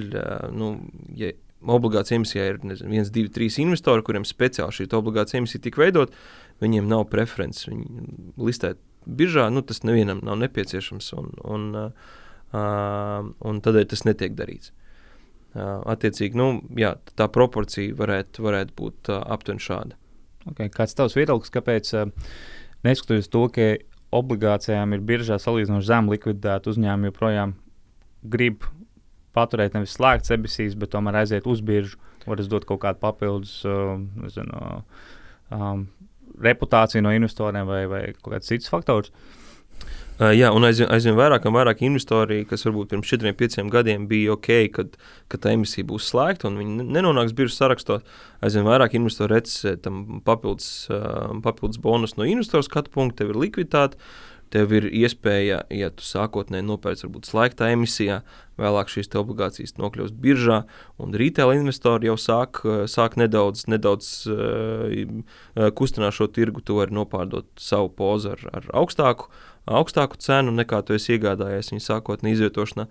Nu, 0.56 0.70
ja 1.18 1.34
obligācija 1.70 2.18
emisijā 2.18 2.46
ir 2.50 2.60
nezinu, 2.66 2.90
viens, 2.92 3.10
divi, 3.12 3.30
trīs 3.32 3.58
investori, 3.62 4.04
kuriem 4.06 4.24
speciāli 4.26 4.74
šī 4.78 4.88
obligācija 4.96 5.42
emisija 5.42 5.62
tika 5.62 5.82
veidot, 5.84 6.14
viņiem 6.62 6.88
nav 6.90 7.06
preferences. 7.12 7.68
Viņi 7.70 8.06
listē 8.40 8.74
biržā, 9.06 9.48
nu, 9.52 9.62
tas 9.66 9.82
nevienam 9.86 10.22
nav 10.24 10.40
nepieciešams, 10.42 11.12
un, 11.18 11.32
un, 11.44 11.66
uh, 11.78 13.32
un 13.48 13.64
tādēļ 13.64 13.90
tas 13.92 14.06
netiek 14.08 14.36
darīts. 14.38 14.72
Uh, 15.52 15.82
attiecīgi, 15.92 16.38
nu, 16.38 16.62
jā, 16.80 16.94
tā 17.18 17.28
proporcija 17.32 17.96
varētu, 17.98 18.44
varētu 18.46 18.78
būt 18.78 19.12
uh, 19.12 19.20
aptuveni 19.34 19.62
šāda. 19.62 19.98
Okay. 20.50 20.70
Kāds 20.74 20.96
tavs 20.98 21.16
viedoklis, 21.16 21.52
kāpēc 21.54 21.92
uh, 21.94 22.30
neskatoties 22.86 23.30
to, 23.32 23.46
ka 23.54 23.68
obligācijām 24.12 24.96
ir 24.96 25.04
biržā 25.08 25.38
salīdzinoši 25.40 25.88
zema 25.88 26.12
likviditāte, 26.12 26.72
uzņēmumi 26.72 27.12
joprojām 27.12 27.54
grib 28.34 28.66
paturēt 29.32 29.76
nevis 29.76 29.94
slēgts 29.96 30.34
emisijas, 30.34 30.74
bet 30.78 30.92
tomēr 30.92 31.22
aiziet 31.22 31.46
uz 31.48 31.62
biržu, 31.64 31.96
var 32.26 32.42
dot 32.52 32.66
kaut 32.68 32.82
kādu 32.82 33.00
papildus 33.02 33.54
uh, 33.64 33.94
nezinu, 34.20 34.82
um, 35.54 35.86
reputāciju 36.42 37.06
no 37.06 37.14
investoriem 37.16 37.66
vai, 37.68 37.86
vai 37.88 38.02
kāds 38.20 38.50
cits 38.52 38.70
faktors. 38.70 39.08
Uh, 39.08 39.42
jā, 40.36 40.50
un 40.52 40.66
aizvien, 40.66 40.90
aizvien 40.92 41.16
vairāk 41.16 41.46
un 41.48 41.54
vairāk 41.56 41.80
investori, 41.86 42.42
kas 42.48 42.66
varbūt 42.66 42.90
pirms 42.92 43.12
4, 43.14 43.32
5 43.38 43.70
gadiem 43.72 44.04
bija 44.10 44.34
ok, 44.36 44.50
kad, 44.74 44.98
kad 45.32 45.44
tā 45.44 45.54
emisija 45.56 45.88
būs 45.88 46.10
slēgta 46.12 46.50
un 46.50 46.58
viņi 46.60 46.88
nenonāks 46.92 47.32
biržas 47.36 47.62
sarakstos, 47.62 48.04
aizvien 48.44 48.68
vairāk 48.68 48.98
investori 48.98 49.38
redz 49.38 49.56
tam 49.84 50.20
papildus, 50.26 50.68
uh, 50.92 51.32
papildus 51.44 51.80
bonus 51.82 52.18
no 52.18 52.28
investoru 52.28 52.66
skatu 52.66 52.92
punkta, 52.92 53.22
tev 53.22 53.32
ir 53.32 53.42
likviditāte. 53.46 54.00
Tev 54.52 54.68
ir 54.76 54.84
iespēja, 54.84 55.62
ja 55.72 55.86
tu 55.96 56.04
sākotnēji 56.04 56.66
nopērci 56.68 57.06
varbūt 57.06 57.24
slēgtā 57.24 57.70
emisijā, 57.72 58.18
vēlāk 58.60 58.90
šīs 58.92 59.08
obligācijas 59.16 59.78
nokļūst 59.80 60.18
biržā, 60.20 60.58
un 61.00 61.16
retail 61.16 61.54
investori 61.54 62.10
jau 62.10 62.18
sāk, 62.20 62.60
sāk 62.84 63.16
nedaudz, 63.16 63.64
nedaudz 63.72 64.10
uh, 64.28 65.72
kustināt 65.72 66.18
šo 66.18 66.28
tirgu. 66.28 66.60
Tu 66.60 66.76
vari 66.76 66.92
nopārdot 66.92 67.48
savu 67.56 67.88
pozu 67.96 68.34
ar, 68.34 68.44
ar 68.52 68.68
augstāku 68.82 69.30
uh, 69.30 69.51
augstāku 69.66 70.18
cenu 70.18 70.54
nekā 70.54 70.82
tu 70.86 70.96
esi 70.96 71.16
iegādājies 71.16 71.72
viņa 71.72 71.84
sākotnēji 71.86 72.38
izvietošanā. 72.38 72.88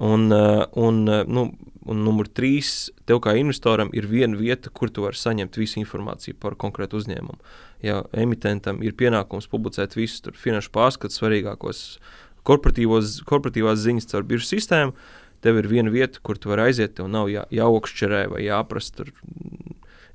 Un, 0.00 0.32
eh, 0.32 0.64
un, 0.80 1.08
eh, 1.08 1.24
nu, 1.26 1.50
un 1.84 2.04
numur 2.04 2.28
trīs, 2.28 2.90
tev 3.06 3.20
kā 3.20 3.34
investoram 3.36 3.90
ir 3.92 4.06
viena 4.06 4.38
vieta, 4.38 4.70
kur 4.72 4.88
tu 4.88 5.02
vari 5.02 5.18
saņemt 5.18 5.58
visu 5.60 5.80
informāciju 5.82 6.38
par 6.40 6.54
konkrētu 6.54 6.96
uzņēmumu. 6.96 7.38
Ja 7.82 8.04
emitentam 8.12 8.82
ir 8.82 8.92
pienākums 8.92 9.48
publicēt 9.50 9.96
visus 9.96 10.22
finanšu 10.40 10.70
pārskatus, 10.72 11.18
svarīgākos 11.20 11.98
korporatīvās 12.44 13.82
ziņas 13.84 14.08
caur 14.08 14.22
biržu 14.22 14.56
sistēmu, 14.56 14.94
tev 15.42 15.58
ir 15.58 15.68
viena 15.68 15.90
vieta, 15.90 16.20
kur 16.22 16.38
tu 16.38 16.48
vari 16.48 16.70
aiziet, 16.70 16.94
tev 16.94 17.08
nav 17.08 17.28
jā, 17.28 17.44
jāokšķerē 17.52 18.30
vai 18.30 18.44
jāprasa 18.46 18.94
tur 18.96 19.12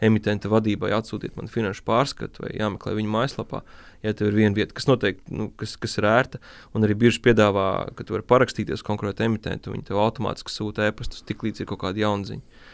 emitenta 0.03 0.51
vadībai 0.51 0.91
atsūtīt 0.95 1.35
man 1.37 1.51
finanšu 1.51 1.85
pārskatu 1.87 2.45
vai 2.45 2.53
jāmeklē 2.57 2.95
viņa 2.97 3.11
mājaslapā. 3.15 3.61
Ja 4.05 4.13
tev 4.13 4.29
ir 4.29 4.39
viena 4.41 4.57
vieta, 4.57 4.75
kas 4.75 4.89
noteikti 4.89 5.33
nu, 5.33 5.49
kas, 5.57 5.75
kas 5.81 5.97
ir 5.97 6.07
ērta, 6.09 6.41
un 6.75 6.85
arī 6.85 6.97
bieži 7.05 7.23
piedāvā, 7.25 7.67
ka 7.97 8.05
tu 8.05 8.15
vari 8.15 8.27
parakstīties 8.27 8.85
konkrēti 8.85 9.25
emitentu, 9.25 9.73
viņi 9.73 9.87
tev 9.89 10.01
automātiski 10.03 10.53
sūta 10.53 10.89
e-pastus, 10.89 11.25
tik 11.25 11.45
līdz 11.47 11.63
ir 11.63 11.69
kaut 11.71 11.81
kāda 11.85 12.03
jauna 12.03 12.29
ziņa. 12.29 12.65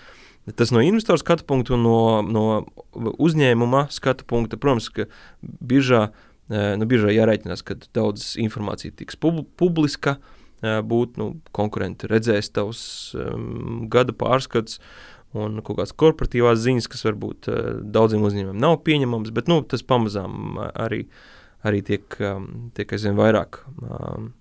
Tas 0.57 0.71
no 0.73 0.81
investora 0.81 1.21
skatu 1.21 1.45
punkta 1.45 1.75
un 1.75 1.83
no, 1.85 1.97
no 2.25 2.45
uzņēmuma 3.21 3.85
skatu 3.93 4.25
punkta, 4.27 4.57
protams, 4.57 4.89
ka 4.89 5.05
biržā, 5.41 6.07
e, 6.49 6.63
nu, 6.81 6.87
biržā 6.89 7.13
jārēķinās, 7.13 7.61
ka 7.65 7.77
daudz 7.93 8.33
informācija 8.41 8.95
tiks 8.97 9.19
pub 9.21 9.43
publiska, 9.61 10.17
e, 10.17 10.79
būt 10.81 11.21
nu, 11.21 11.35
konkurenti 11.53 12.09
redzēs 12.09 12.49
tavus 12.57 12.81
um, 13.13 13.85
gada 13.93 14.17
pārskats, 14.17 14.81
un 15.37 15.61
kaut 15.63 15.79
kādas 15.79 15.95
korporatīvās 15.97 16.59
ziņas, 16.63 16.89
kas 16.91 17.05
varbūt 17.07 17.49
uh, 17.51 17.71
daudziem 17.81 18.25
uzņēmumiem 18.27 18.61
nav 18.61 18.79
pieņemamas, 18.87 19.33
bet 19.35 19.51
nu, 19.51 19.61
tas 19.63 19.85
pamazām 19.87 20.59
arī, 20.71 21.05
arī 21.67 21.81
tiek, 21.87 22.05
um, 22.19 22.47
tiek 22.77 22.91
aizvien 22.95 23.17
vairāk 23.19 23.63
um, 23.85 24.31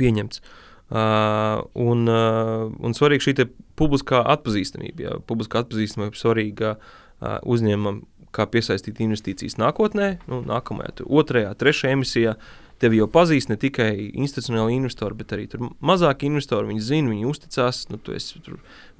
pieņemts. 0.00 0.42
Uh, 0.90 1.60
un, 1.78 2.08
uh, 2.10 2.66
un 2.82 2.96
svarīga 2.98 3.28
šī 3.28 3.34
publiskā 3.78 4.24
atpazīstamība. 4.32 5.04
Ja, 5.04 5.18
publiskā 5.22 5.62
atpazīstamība 5.62 6.16
ir 6.16 6.18
svarīga 6.18 6.72
uh, 6.78 7.36
uzņēmumam, 7.46 8.02
kā 8.34 8.46
piesaistīt 8.50 8.98
investīcijas 9.02 9.56
nākotnē, 9.58 10.16
nu, 10.30 10.40
nākamajā, 10.46 11.06
otrajā, 11.06 11.54
trešajā 11.58 11.94
emisijā. 11.94 12.34
Uh, 12.34 12.69
tevi 12.80 13.00
jau 13.00 13.08
pazīst 13.12 13.50
ne 13.50 13.56
tikai 13.60 13.92
institucionāli 14.08 14.78
investori, 14.78 15.16
bet 15.18 15.34
arī 15.36 15.48
mazāki 15.84 16.28
investori. 16.30 16.70
Viņi 16.70 16.86
zina, 16.86 17.12
viņi 17.12 17.28
uzticās, 17.28 17.84
nu, 17.92 18.00
tu 18.00 18.14
esi 18.16 18.40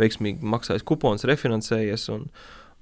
veiksmīgi 0.00 0.44
maksājis 0.54 0.87
kuponus, 0.87 1.26
refinansējies. 1.28 2.08
Un, 2.14 2.26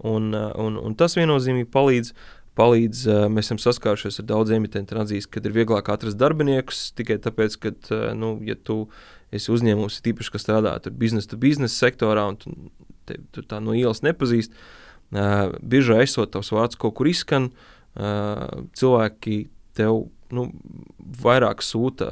un, 0.07 0.33
un, 0.35 0.81
un 0.83 0.99
tas 0.99 1.17
viennozīmīgi 1.19 1.71
palīdz. 1.75 2.13
palīdz 2.59 3.05
mēs 3.31 3.47
esam 3.47 3.61
saskārušies 3.63 4.19
ar 4.19 4.27
daudziem 4.33 4.65
emitentiem, 4.65 4.99
atzīst, 5.05 5.31
ka 5.31 5.39
ir 5.45 5.55
vieglāk 5.55 5.93
atrast 5.93 6.19
darbiniekus 6.19 6.89
tikai 6.99 7.21
tāpēc, 7.23 7.55
ka, 7.63 7.71
nu, 8.19 8.33
ja 8.43 8.57
tu 8.59 8.89
esi 9.31 9.53
uzņēmums, 9.55 10.01
tīpaši, 10.03 10.33
kas 10.35 10.43
strādā 10.43 10.75
biznesa 10.91 11.31
to 11.31 11.39
biznesa 11.39 11.87
sektorā, 11.87 12.27
un 12.33 12.41
tu, 12.41 12.57
te, 13.07 13.21
tu 13.31 13.47
tā 13.47 13.61
no 13.63 13.77
ielas 13.79 14.03
nepazīst, 14.03 14.51
uh, 14.51 14.89
biežā 15.11 16.03
esot 16.05 16.33
tavs 16.35 16.53
vārds 16.53 16.77
kaut 16.77 16.97
kur 16.99 17.09
izskan, 17.09 17.51
cilvēki 17.97 19.49
tev 19.77 20.09
nu, 20.35 20.49
vairāk 21.23 21.63
sūta, 21.65 22.11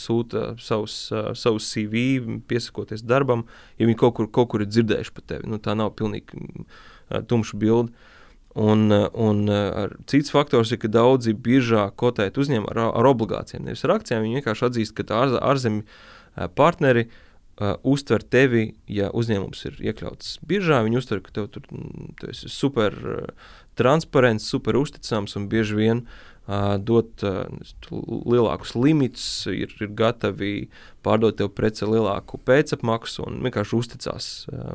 sūta 0.00 0.54
savus, 0.62 0.96
savus 1.38 1.68
CV, 1.70 2.06
piesakoties 2.48 3.04
darbam, 3.06 3.44
ja 3.78 3.88
viņi 3.88 4.00
kaut 4.00 4.16
kur, 4.18 4.30
kaut 4.30 4.52
kur 4.52 4.64
ir 4.64 4.70
dzirdējuši 4.70 5.14
par 5.14 5.26
tevi. 5.30 5.50
Nu, 5.50 5.60
tā 5.62 5.76
nav 5.78 5.94
pilnīgi 5.98 6.66
tumša 7.30 7.60
bilde. 7.60 8.10
Un, 8.54 8.86
un 9.18 9.40
cits 10.06 10.30
faktors 10.30 10.70
ir, 10.70 10.78
ka 10.84 10.90
daudzi 10.92 11.34
biržā 11.34 11.88
kotēti 11.98 12.38
uzņēmumi 12.42 12.70
ar, 12.70 12.84
ar 13.00 13.08
obligācijām, 13.10 13.64
nevis 13.66 13.82
ar 13.86 13.96
akcijām. 13.96 14.22
Viņi 14.22 14.38
vienkārši 14.38 14.66
atzīst, 14.68 14.94
ka 14.94 15.06
ār, 15.10 15.34
ārzemju 15.42 15.82
partneri 16.54 17.08
uh, 17.08 17.74
uztver 17.82 18.22
tevi, 18.22 18.68
ja 18.86 19.10
uzņēmums 19.10 19.66
ir 19.70 19.80
iekļauts 19.90 20.36
biržā, 20.46 20.84
viņi 20.86 21.00
uztver, 21.00 21.24
ka 21.26 21.34
tev 21.34 21.50
tur 21.54 21.66
tu 21.66 22.30
esi 22.30 22.50
super 22.50 22.94
uh, 22.94 23.50
transparents, 23.74 24.46
super 24.46 24.78
uzticams 24.78 25.34
un 25.38 25.50
bieži 25.50 25.78
vien 25.80 26.04
uh, 26.04 26.33
dot 26.46 27.22
lielākus 27.90 28.74
limitus, 28.76 29.28
ir, 29.48 29.70
ir 29.80 29.92
gatavi 29.96 30.68
pārdot 31.04 31.38
tev 31.38 31.48
preci 31.56 31.88
lielāku 31.88 32.36
pēcapmaksu 32.44 33.24
un 33.24 33.38
vienkārši 33.46 33.78
uzticās, 33.78 34.28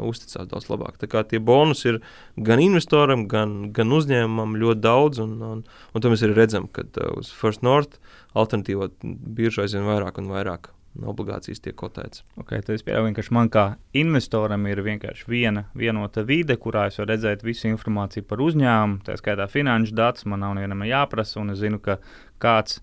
uzticās 0.05 0.49
daudz 0.49 0.69
labāk. 0.71 0.97
Tā 1.01 1.09
kā 1.11 1.23
tie 1.29 1.41
bonusi 1.41 1.91
ir 1.93 2.01
gan 2.37 2.61
investoram, 2.63 3.27
gan, 3.29 3.69
gan 3.75 3.93
uzņēmumam 3.93 4.57
ļoti 4.61 4.83
daudz, 4.85 5.21
un, 5.21 5.37
un, 5.45 5.63
un 5.93 6.01
to 6.01 6.09
mēs 6.13 6.25
arī 6.25 6.39
redzam, 6.41 6.65
kad 6.73 6.97
uz 7.13 7.29
First 7.35 7.65
North 7.65 8.01
alternatīvo 8.33 8.89
biržu 9.03 9.65
aizvien 9.65 9.85
vairāk 9.89 10.21
un 10.21 10.33
vairāk 10.33 10.71
obligācijas 10.97 11.61
tiek 11.63 11.75
kotētas. 11.79 12.23
Okay, 12.41 12.63
tad 12.65 12.75
es 12.75 12.83
pieņemu, 12.85 13.13
ka 13.15 13.25
man 13.35 13.49
kā 13.53 13.65
investoram 13.97 14.65
ir 14.69 14.81
vienkārši 14.85 15.29
viena 15.29 15.65
vienota 15.77 16.23
vide, 16.27 16.57
kurā 16.59 16.87
es 16.89 16.99
varu 16.99 17.13
redzēt 17.13 17.45
visu 17.45 17.69
informāciju 17.69 18.25
par 18.29 18.41
uzņēmumu, 18.43 19.03
tā 19.07 19.17
skaitā 19.19 19.47
finanšu 19.51 19.95
datus. 19.97 20.27
Man 20.29 20.43
nav 20.43 20.57
nevienam 20.57 20.85
jāprasa, 20.87 21.39
un 21.41 21.53
es 21.53 21.61
zinu, 21.61 21.79
ka 21.83 21.99
kāds 22.41 22.81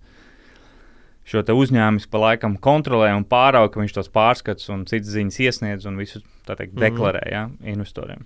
šo 1.26 1.42
uzņēmumu 1.42 2.06
pa 2.10 2.22
laikam 2.22 2.56
kontrolē 2.62 3.12
un 3.16 3.26
pārauga, 3.26 3.74
ka 3.74 3.82
viņš 3.82 3.96
tos 3.98 4.10
pārskats 4.14 4.70
un 4.72 4.86
citas 4.86 5.12
ziņas 5.16 5.40
iesniedz 5.42 5.88
un 5.90 5.98
visu 6.00 6.22
teikt, 6.46 6.72
mhm. 6.72 6.82
deklarē 6.84 7.24
ja, 7.32 7.46
investoriem. 7.66 8.22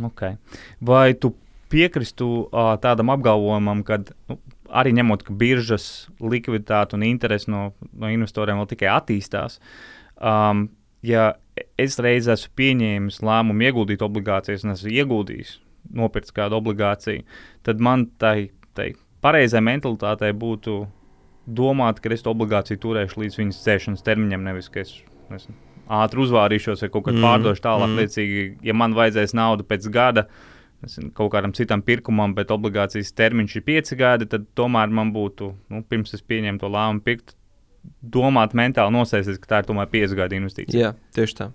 Okay. 0.00 0.38
Vai 0.80 1.12
tu 1.12 1.34
piekristu 1.72 2.28
uh, 2.44 2.74
tādam 2.80 3.12
apgalvojumam, 3.12 3.82
ka 3.84 4.00
nu, 4.28 4.36
arī 4.72 4.94
ņemot, 4.96 5.24
ka 5.26 5.34
biržas 5.36 5.88
likviditāte 6.20 6.96
un 6.96 7.04
interesi 7.06 7.50
no, 7.52 7.70
no 7.92 8.10
investoriem 8.12 8.60
vēl 8.60 8.70
tikai 8.72 8.90
attīstās, 8.94 9.58
um, 10.16 10.66
ja 11.04 11.32
es 11.80 11.98
reiz 12.02 12.30
esmu 12.32 12.54
pieņēmis 12.58 13.20
lēmumu 13.24 13.68
ieguldīt 13.68 14.04
obligācijas 14.04 14.64
un 14.66 14.74
esmu 14.74 14.94
ieguldījis, 14.96 15.56
nopirkt 15.98 16.32
kādu 16.36 16.58
obligāciju, 16.60 17.26
tad 17.66 17.82
man 17.82 18.06
tai, 18.22 18.52
tai 18.76 18.92
pareizai 19.24 19.62
mentalitātei 19.64 20.32
būtu 20.36 20.80
domāt, 21.46 22.00
ka 22.00 22.12
es 22.14 22.24
to 22.24 22.32
obligāciju 22.32 22.80
turēšu 22.82 23.22
līdz 23.24 23.38
viņas 23.40 23.60
dzēšanas 23.64 24.06
termiņam, 24.06 24.46
nevis 24.46 24.70
ka 24.72 24.84
es 24.84 24.94
nesmu, 25.32 25.54
ātri 25.92 26.22
uzvārīšos 26.24 26.84
vai 26.84 26.90
kaut 26.92 27.06
kad 27.08 27.16
mm, 27.16 27.26
pārdošu 27.26 27.64
tālāk. 27.64 27.90
Mm. 27.90 28.00
Liecīgi, 28.02 28.44
ja 28.68 28.76
man 28.76 28.94
vajadzēs 28.96 29.34
naudu 29.36 29.66
pēc 29.68 29.88
gada, 29.92 30.26
nezinu, 30.82 31.12
kaut 31.16 31.32
kādam 31.34 31.54
citam 31.56 31.82
pirkumam, 31.86 32.34
bet 32.36 32.52
obligācijas 32.54 33.14
termiņš 33.18 33.56
ir 33.58 33.64
pieci 33.66 33.98
gadi, 33.98 34.28
tad 34.30 34.48
tomēr 34.58 34.92
man 34.92 35.14
būtu, 35.14 35.52
nu, 35.72 35.82
pirms 35.88 36.14
es 36.16 36.24
pieņemu 36.26 36.62
to 36.62 36.70
lēmumu 36.72 37.04
pirkt, 37.06 37.36
domāt 38.02 38.54
mentāli 38.58 38.94
nosēsties, 38.94 39.40
ka 39.42 39.50
tā 39.54 39.62
ir 39.62 39.72
tomēr 39.72 39.90
piecu 39.92 40.18
gadu 40.18 40.38
investīcija. 40.38 40.86
Jā, 40.88 40.94
tieši 41.16 41.38
tā. 41.40 41.50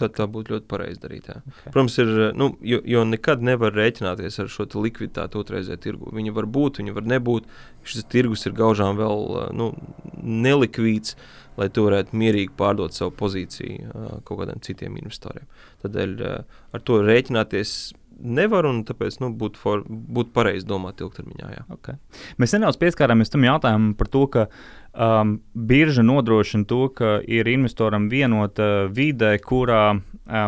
Tad 0.00 0.14
tā 0.16 0.24
būtu 0.30 0.54
ļoti 0.54 0.68
pareizi 0.70 1.00
darīt. 1.02 1.26
Okay. 1.28 1.72
Protams, 1.74 1.96
ir, 2.00 2.10
nu, 2.38 2.50
jo, 2.64 2.78
jo 2.88 3.02
nekad 3.04 3.42
nevar 3.44 3.74
rēķināties 3.76 4.38
ar 4.40 4.48
šo 4.52 4.64
likviditāti 4.80 5.36
otrreizē 5.40 5.76
tirgu. 5.80 6.12
Viņa 6.16 6.32
var 6.36 6.48
būt, 6.48 6.80
viņa 6.80 6.94
var 6.96 7.08
nebūt. 7.10 7.50
Šis 7.84 8.06
tirgus 8.12 8.46
ir 8.48 8.56
gaužām 8.56 8.96
vēl 9.00 9.26
nu, 9.58 9.70
nelikvīds, 10.16 11.18
lai 11.60 11.68
tu 11.74 11.84
varētu 11.84 12.16
mierīgi 12.16 12.54
pārdot 12.56 12.96
savu 12.96 13.12
pozīciju 13.18 14.22
kaut 14.24 14.40
kādiem 14.40 14.62
citiem 14.64 14.96
investoriem. 15.02 15.48
Tādēļ 15.84 16.16
ar 16.30 16.86
to 16.86 17.00
rēķināties 17.04 17.74
nevar, 18.20 18.68
un 18.68 18.82
tāpēc 18.86 19.18
nu, 19.22 19.30
būtu 19.36 19.60
for, 19.60 19.82
būt 19.88 20.32
pareizi 20.36 20.68
domāt 20.68 21.02
ilgtermiņā. 21.02 21.50
Jā. 21.54 21.64
Okay. 21.76 21.98
Mēs 22.40 22.54
nedaudz 22.56 22.78
pieskārāmies 22.80 23.32
tam 23.32 23.46
jautājumam 23.46 23.92
par 23.98 24.10
to, 24.12 24.24
ka 24.32 24.46
um, 24.92 25.36
birža 25.54 26.04
nodrošina 26.06 26.68
to, 26.70 26.82
ka 26.96 27.18
ir 27.26 27.50
investoram 27.50 28.08
vienota 28.12 28.88
vide, 28.92 29.34
kurā 29.44 29.84
uh, 29.96 30.02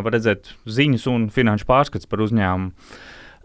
var 0.05 0.17
redzēt 0.17 0.53
ziņas 0.67 1.07
un 1.13 1.31
finanšu 1.35 1.69
pārskats 1.69 2.11
par 2.11 2.25
uzņēmumu. 2.27 2.73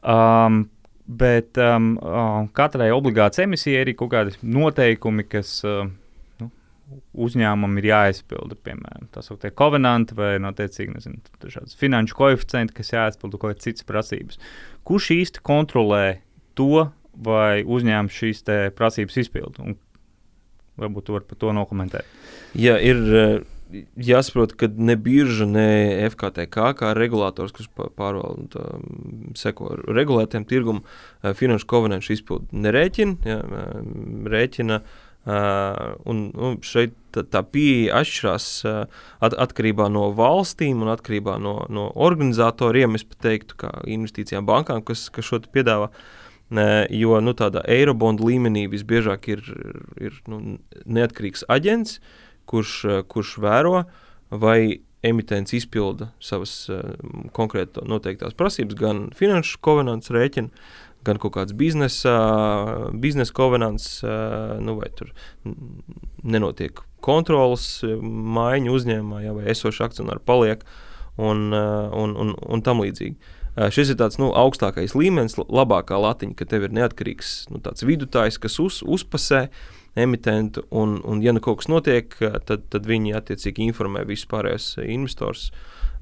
Um, 0.08 0.66
bet 1.08 1.58
um, 1.64 1.96
uh, 2.02 2.44
katrai 2.56 2.92
obligācijas 2.96 3.48
emisijai 3.48 3.86
ir 3.86 3.96
kaut 4.00 4.14
kādi 4.16 4.38
noteikumi, 4.44 5.28
kas. 5.28 5.60
Uh, 5.68 5.88
uzņēmumam 7.18 7.80
ir 7.82 7.90
jāizpilda, 7.90 8.58
piemēram, 8.64 9.10
tā 9.14 9.24
saucamie 9.26 9.56
kovenanti 9.58 10.16
vai, 10.18 10.36
notiecīgi, 10.44 10.94
nezinu, 10.96 11.20
dažādas 11.44 11.76
finanšu 11.80 12.16
koeficienti, 12.18 12.76
kas 12.78 12.94
jāizpilda 12.94 13.40
kaut 13.40 13.56
kādas 13.56 13.68
citas 13.68 13.88
prasības. 13.88 14.40
Kurš 14.88 15.12
īsti 15.18 15.44
kontrolē 15.48 16.06
to, 16.58 16.88
vai 17.18 17.66
uzņēmums 17.66 18.16
šīs 18.22 18.44
prasības 18.78 19.20
izpilda? 19.24 19.66
Un 19.66 19.78
varbūt 20.78 21.08
tu 21.08 21.18
vari 21.18 21.28
par 21.28 21.40
to 21.42 21.54
nokomentēt. 21.58 22.18
Jā, 22.58 22.78
ir 22.78 23.02
eh, 23.18 23.82
jāsaprot, 24.08 24.54
ka 24.60 24.70
ne 24.78 24.96
birža, 25.02 25.48
ne 25.50 25.68
FKTK, 26.12 26.70
kā 26.78 26.94
regulators, 26.96 27.56
kas 27.58 27.68
pārvalda, 27.74 28.78
seko 29.40 29.74
regulētiem 29.90 30.46
tirgumu, 30.48 30.86
eh, 31.24 31.34
finanšu 31.38 31.68
kovenantu 31.74 32.14
izpildu 32.16 32.62
nerēķina. 32.68 33.18
Jā, 33.28 33.42
rēķina 34.38 34.80
uh, 34.84 35.04
Uh, 35.28 35.98
un, 36.08 36.30
un 36.40 36.54
šeit 36.64 36.94
tā, 37.12 37.20
tā 37.28 37.42
pieeja 37.44 37.98
atšķirās 38.00 38.46
uh, 38.64 39.02
at, 39.20 39.34
atkarībā 39.36 39.90
no 39.92 40.06
valstīm 40.16 40.86
un 40.86 40.92
atkarībā 40.94 41.34
no, 41.44 41.58
no 41.68 41.90
organizatoriem. 42.08 42.96
Es 42.96 43.04
pat 43.04 43.26
teiktu, 43.26 43.58
kā 43.66 43.74
investīcijām 43.92 44.48
bankām, 44.48 44.80
kas, 44.88 45.10
kas 45.12 45.28
šo 45.28 45.42
piedāvā. 45.52 45.90
Uh, 45.92 46.88
jo 46.96 47.20
nu, 47.20 47.36
tādā 47.36 47.66
eirobonda 47.68 48.24
līmenī 48.24 48.70
visbiežāk 48.72 49.28
ir, 49.34 49.44
ir 50.00 50.16
nu, 50.32 50.62
neatkarīgs 50.88 51.44
aģents, 51.52 52.00
kurš, 52.48 52.80
uh, 52.88 53.04
kurš 53.12 53.36
vēro, 53.44 53.84
vai 54.32 54.80
emitents 55.04 55.52
izpilda 55.60 56.14
savas 56.24 56.54
uh, 56.72 56.96
konkrēti 57.36 57.84
noteiktās 57.84 58.38
prasības, 58.38 58.80
gan 58.80 59.08
finanšu 59.12 59.60
kovenants 59.60 60.08
rēķina, 60.16 60.72
gan 61.06 61.20
kaut 61.22 61.36
kāds 61.38 61.56
biznesa, 61.58 62.16
biznesa 62.98 63.36
kovenants, 63.36 64.02
nu, 64.64 64.78
vai 64.80 64.90
tur 64.98 65.14
nenotiek 66.24 66.82
kontrolas 67.04 67.68
maiņa 68.02 68.74
uzņēmumā, 68.74 69.24
ja, 69.24 69.36
vai 69.38 69.48
esošs 69.54 69.84
akcionārs 69.86 70.26
paliek 70.28 70.66
un, 71.18 71.52
un, 71.54 72.16
un, 72.18 72.34
un 72.36 72.64
tam 72.66 72.84
līdzīgi. 72.84 73.36
Šis 73.74 73.90
ir 73.90 73.98
tāds 73.98 74.20
nu, 74.22 74.30
augstākais 74.38 74.94
līmenis, 74.94 75.38
labākā 75.38 75.98
latiņa, 75.98 76.36
ka 76.38 76.46
tev 76.50 76.68
ir 76.68 76.76
neatkarīgs 76.78 77.48
nu, 77.50 77.62
vidutājs, 77.90 78.38
kas 78.42 78.60
uz, 78.62 78.84
uzpasē 78.86 79.48
emitentu, 79.98 80.62
un, 80.70 81.00
un 81.02 81.24
ja 81.26 81.34
nu 81.34 81.42
kaut 81.42 81.64
kas 81.64 81.72
notiek, 81.72 82.14
tad, 82.46 82.68
tad 82.70 82.86
viņi 82.86 83.16
attiecīgi 83.18 83.66
informē 83.66 84.06
visus 84.06 84.30
pārējos 84.30 84.76
investors. 84.86 85.50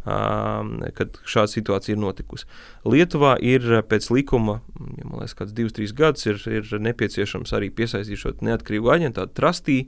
Uh, 0.05 0.91
kad 0.93 1.15
šāda 1.25 1.49
situācija 1.49 1.95
ir 1.95 2.01
notikusi. 2.01 2.45
Lietuvā 2.85 3.31
ir 3.41 3.63
pēc 3.89 4.11
likuma, 4.13 4.59
ja 4.77 5.07
man 5.07 5.23
liekas, 5.23 5.33
kāds 5.39 5.55
divus, 5.57 5.73
trīs 5.73 5.95
gadus, 5.97 6.27
ir, 6.29 6.37
ir 6.45 6.75
nepieciešams 6.85 7.53
arī 7.57 7.71
piesaistīt 7.73 8.21
šo 8.21 8.35
neatkarīgu 8.45 8.91
aģentu, 8.93 9.25
trustī, 9.33 9.79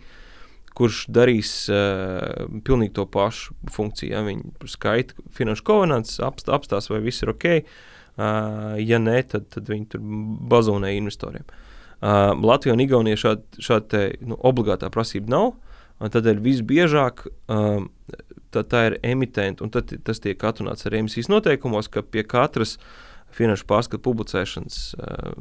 kurš 0.78 1.04
darīs 1.14 1.52
uh, 1.70 2.48
pilnīgi 2.66 2.96
to 2.98 3.06
pašu 3.14 3.54
funkciju. 3.76 4.10
Ja 4.16 4.24
viņi 4.26 4.74
skaita 4.74 5.28
finanšu 5.38 5.68
kovenants, 5.70 6.18
apst, 6.26 6.50
apstās, 6.50 6.90
vai 6.90 7.04
viss 7.06 7.22
ir 7.22 7.36
ok. 7.36 7.48
Uh, 8.18 8.74
ja 8.82 8.98
nē, 8.98 9.20
tad, 9.30 9.46
tad 9.54 9.70
viņi 9.70 9.86
tur 9.94 10.02
bazonē 10.50 10.96
investoriem. 10.98 11.46
Uh, 12.02 12.34
Latvijā 12.42 12.74
un 12.74 12.82
Igaunijā 12.82 13.22
šāda 13.22 13.68
šād 13.70 13.94
nu, 14.26 14.38
obligātā 14.50 14.90
prasība 14.94 15.34
nav. 15.34 15.54
Tādēļ 15.98 16.42
visbiežāk 16.46 17.24
um, 17.50 17.88
tā, 18.58 18.64
tā 18.68 18.86
ir 18.90 18.98
emitenta, 19.06 19.66
un 19.66 19.74
tad, 19.74 19.94
tas 20.06 20.22
tiek 20.24 20.42
atrunāts 20.50 20.88
arī 20.90 21.04
emisijas 21.04 21.30
noteikumos, 21.32 21.90
ka 21.94 22.04
pie 22.04 22.26
katras 22.28 22.78
finanšu 23.38 23.68
pārskatu 23.70 24.04
publicēšanas, 24.06 24.80
uh, 24.98 25.36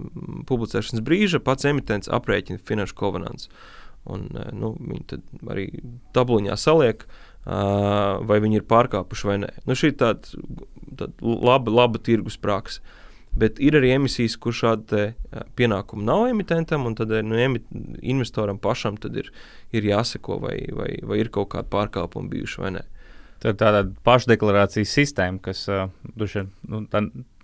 publicēšanas 0.49 1.05
brīža 1.07 1.41
pats 1.45 1.69
emitents 1.69 2.11
aprēķina 2.13 2.63
finanšu 2.67 2.99
kovenants. 2.99 3.49
Un, 4.07 4.29
uh, 4.35 4.51
nu, 4.55 4.75
viņi 4.81 5.23
arī 5.53 5.69
tabuliņā 6.17 6.59
saliek, 6.61 7.07
uh, 7.07 8.21
vai 8.27 8.41
viņi 8.43 8.61
ir 8.61 8.69
pārkāpuši 8.69 9.31
vai 9.31 9.41
nē. 9.47 9.53
Nu, 9.67 9.79
šī 9.79 9.95
ir 9.95 9.99
tāda, 10.03 10.45
tāda 10.99 11.35
laba, 11.47 11.75
laba 11.83 12.03
tirgus 12.03 12.39
praksa. 12.41 12.85
Bet 13.37 13.59
ir 13.61 13.77
arī 13.77 13.91
emisijas, 13.93 14.39
kur 14.41 14.55
šāda 14.57 15.11
pienākuma 15.59 16.07
nav 16.09 16.23
emitentam, 16.31 16.87
un 16.89 16.95
tad 16.97 17.11
nu, 17.21 17.37
investoram 18.01 18.57
pašam 18.57 18.97
ir, 19.13 19.29
ir 19.77 19.89
jāseko, 19.91 20.39
vai, 20.41 20.57
vai, 20.73 20.95
vai 21.05 21.19
ir 21.21 21.29
kaut 21.29 21.51
kāda 21.53 21.69
pārkāpuma 21.69 22.33
bijuši 22.33 22.63
vai 22.63 22.71
nē. 22.79 22.85
Tā 23.43 23.53
ir 23.53 23.57
tāda 23.61 23.83
pašdeklarācijas 24.07 24.93
sistēma, 24.97 25.39
kas 25.45 25.67
uh, 25.69 25.91
duši, 26.17 26.47
nu, 26.73 26.81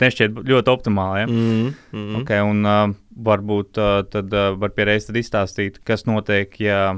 nešķiet 0.01 0.39
ļoti 0.49 0.73
optimāla. 0.73 1.23
Ja? 1.23 1.27
Mm 1.29 1.75
-hmm. 1.93 2.21
okay, 2.23 2.41
un, 2.41 2.65
uh, 2.65 2.95
varbūt 3.13 3.81
uh, 3.81 4.03
tad 4.09 4.33
uh, 4.33 4.55
var 4.57 4.73
pierādīt, 4.73 5.13
izstāstīt, 5.21 5.83
kas 5.85 6.07
notiek, 6.09 6.61
ja 6.61 6.97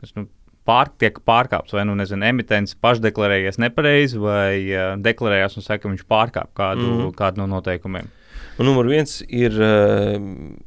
tas 0.00 0.14
nu, 0.18 0.26
pār, 0.68 0.90
tiek 0.98 1.18
pārkāpts, 1.26 1.74
vai 1.76 1.84
nu, 1.88 1.94
nezinu, 1.98 2.26
emitents 2.26 2.74
pašdeklarējies 2.82 3.60
nepareizi, 3.62 4.18
vai 4.18 4.66
uh, 4.70 4.94
deklarējās 5.02 5.58
un 5.58 5.66
saka, 5.66 5.84
ka 5.84 5.92
viņš 5.92 6.06
pārkāp 6.10 6.52
kādu, 6.58 6.88
mm 6.88 7.14
kādu 7.18 7.42
no 7.42 7.46
noteikumiem. 7.46 8.10
Un 8.58 8.68
numur 8.68 8.88
viens 8.90 9.20
ir 9.28 9.54
uh, 9.56 10.16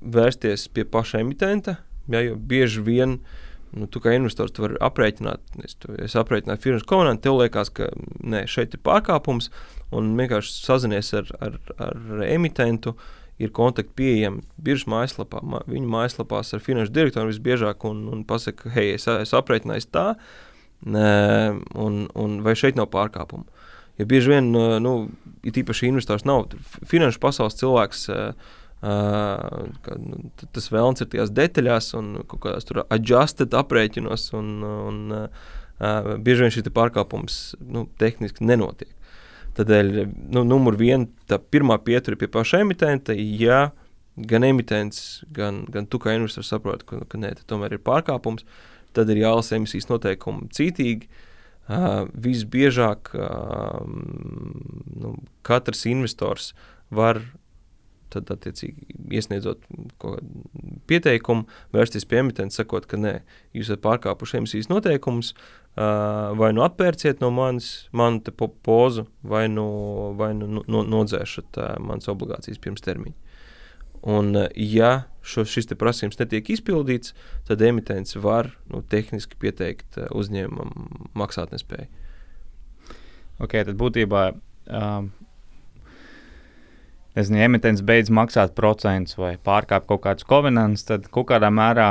vērsties 0.01 0.69
pie 0.73 0.85
paša 0.89 1.21
emitenta, 1.23 1.77
ja, 2.11 2.21
jo 2.25 2.35
bieži 2.35 2.81
vien 2.81 3.19
nu, 3.75 3.87
tu 3.91 4.01
kā 4.03 4.13
investors 4.15 4.53
tu 4.55 4.63
vari 4.65 4.79
aprēķināt, 4.83 5.43
es, 5.65 5.75
tu, 5.81 5.91
es 6.01 6.15
aprēķināju 6.19 6.63
finanšu 6.63 6.87
kovenantu, 6.89 7.23
tev 7.25 7.37
liekas, 7.41 7.71
ka 7.75 7.89
nē, 8.23 8.45
šeit 8.51 8.75
ir 8.75 8.81
pārkāpums, 8.85 9.51
un 9.95 10.13
vienkārši 10.19 10.55
sazinies 10.55 11.13
ar, 11.17 11.29
ar, 11.43 11.59
ar 11.89 12.25
emitentu. 12.29 12.95
Ir 13.35 13.49
kontakti 13.51 13.91
pieejami 13.99 14.45
biržas 14.63 14.87
mājaslapā. 14.87 15.41
Ma, 15.43 15.59
viņu 15.67 15.89
mājaslapās 15.91 16.53
ar 16.55 16.61
finanšu 16.63 16.93
direktoru 16.95 17.33
visbiežāk 17.33 17.83
un, 17.83 18.05
un 18.07 18.21
pasaka, 18.23 18.69
hei, 18.71 18.93
es, 18.95 19.09
es 19.11 19.33
aprēķināju 19.35 19.89
tā, 19.91 20.05
un, 20.87 21.97
un 22.15 22.37
vai 22.45 22.53
šeit 22.55 22.79
nav 22.79 22.87
pārkāpumu. 22.93 23.43
Jo 23.99 24.07
bieži 24.07 24.31
vien, 24.31 24.47
nu, 24.55 24.93
ir 25.43 25.59
īpaši 25.59 25.89
investors, 25.91 26.23
nav 26.23 26.47
finanšu 26.87 27.19
pasaules 27.27 27.59
cilvēks. 27.59 28.07
Uh, 28.07 28.55
Uh, 28.85 29.69
ka, 29.81 29.95
nu, 29.97 30.19
tas 30.53 30.67
vēlams 30.69 31.01
ir 31.01 31.07
tajās 31.09 31.31
detaļās 31.33 31.87
un 31.97 32.09
kaut 32.29 32.43
kādās 32.43 32.67
tur 32.67 32.83
adjusted 32.83 33.55
aprēķinos, 33.57 34.27
un, 34.37 34.49
un 34.61 35.15
uh, 35.15 36.09
bieži 36.21 36.45
vien 36.45 36.53
šis 36.53 36.67
pārkāpums 36.75 37.39
nu, 37.65 37.87
tehniski 37.97 38.45
nenotiek. 38.45 38.91
Tādēļ, 39.57 39.89
nu, 40.35 40.43
numur 40.45 40.77
viena, 40.77 41.07
tā 41.31 41.39
pirmā 41.39 41.79
pietura 41.81 42.19
pie 42.19 42.29
paša 42.29 42.59
emitenta, 42.61 43.15
ja 43.15 43.71
gan 44.15 44.45
emitents, 44.45 45.23
gan, 45.33 45.63
gan 45.71 45.87
tu 45.89 45.99
kā 46.03 46.13
investors 46.13 46.51
saproti, 46.51 46.85
ka, 46.91 46.99
ka 47.09 47.19
nē, 47.19 47.31
tomēr 47.49 47.77
ir 47.77 47.81
pārkāpums, 47.87 48.45
tad 48.95 49.09
ir 49.09 49.23
jālasa 49.23 49.57
emisijas 49.57 49.89
noteikumi 49.89 50.51
cītīgi. 50.55 51.09
Uh, 51.65 52.05
visbiežāk 52.21 53.09
uh, 53.17 53.81
nu, 55.01 55.15
katrs 55.47 55.87
investors 55.89 56.51
var 56.93 57.23
tad, 58.15 58.31
attiecīgi, 58.33 58.87
iesniedzot 59.19 59.67
pieteikumu, 60.89 61.45
vērsties 61.75 62.07
pie 62.09 62.21
emitenta, 62.23 62.55
sakot, 62.61 62.87
ka 62.89 62.99
nē, 63.01 63.19
jūs 63.55 63.69
esat 63.69 63.83
pārkāpuši 63.83 64.39
emisijas 64.41 64.71
noteikumus, 64.71 65.33
vai 65.75 66.53
nu 66.55 66.63
atpērciet 66.63 67.19
no 67.23 67.29
manis 67.35 67.89
manu 67.91 68.23
po 68.31 68.47
pozu, 68.63 69.05
vai 69.23 69.45
nu, 69.51 69.67
vai 70.19 70.31
nu 70.37 70.47
no, 70.55 70.85
nodzēšat 70.87 71.59
manas 71.83 72.07
obligācijas 72.11 72.61
pirms 72.63 72.85
termiņa. 72.85 73.17
Un, 74.05 74.35
ja 74.53 75.07
šo, 75.25 75.43
šis 75.49 75.71
prasījums 75.81 76.19
netiek 76.19 76.51
izpildīts, 76.53 77.15
tad 77.47 77.63
emitents 77.65 78.15
var 78.21 78.51
nu, 78.69 78.83
tehniski 78.85 79.37
pieteikt 79.41 79.97
uzņēmumam 80.13 81.09
maksātnespēju. 81.17 81.89
Ok, 83.41 83.57
tad 83.57 83.73
būtībā 83.75 84.27
um, 84.31 85.09
nezinu, 87.15 87.39
emitents 87.45 87.83
beidz 87.85 88.11
maksāt 88.13 88.55
procentus 88.57 89.17
vai 89.19 89.35
pārkāp 89.37 89.87
kaut 89.89 90.03
kādus 90.05 90.27
kovenants, 90.27 90.85
tad 90.87 91.07
kaut 91.13 91.29
kādā 91.31 91.51
mērā 91.53 91.89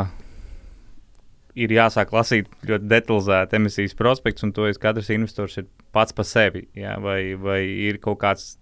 ir 1.54 1.72
jāsāk 1.74 2.12
lasīt 2.14 2.50
ļoti 2.66 2.90
detalizēti 2.90 3.58
emisijas 3.58 3.96
prospekts, 3.98 4.44
un 4.46 4.52
to 4.54 4.66
es 4.68 4.80
katrs 4.80 5.12
investors 5.14 5.58
ir 5.60 5.68
pats 5.94 6.14
par 6.16 6.26
sevi. 6.28 6.66
Jā, 6.76 6.96
vai, 7.02 7.34
vai 7.38 7.62
ir 7.64 8.00
kaut 8.02 8.20
kāds 8.24 8.54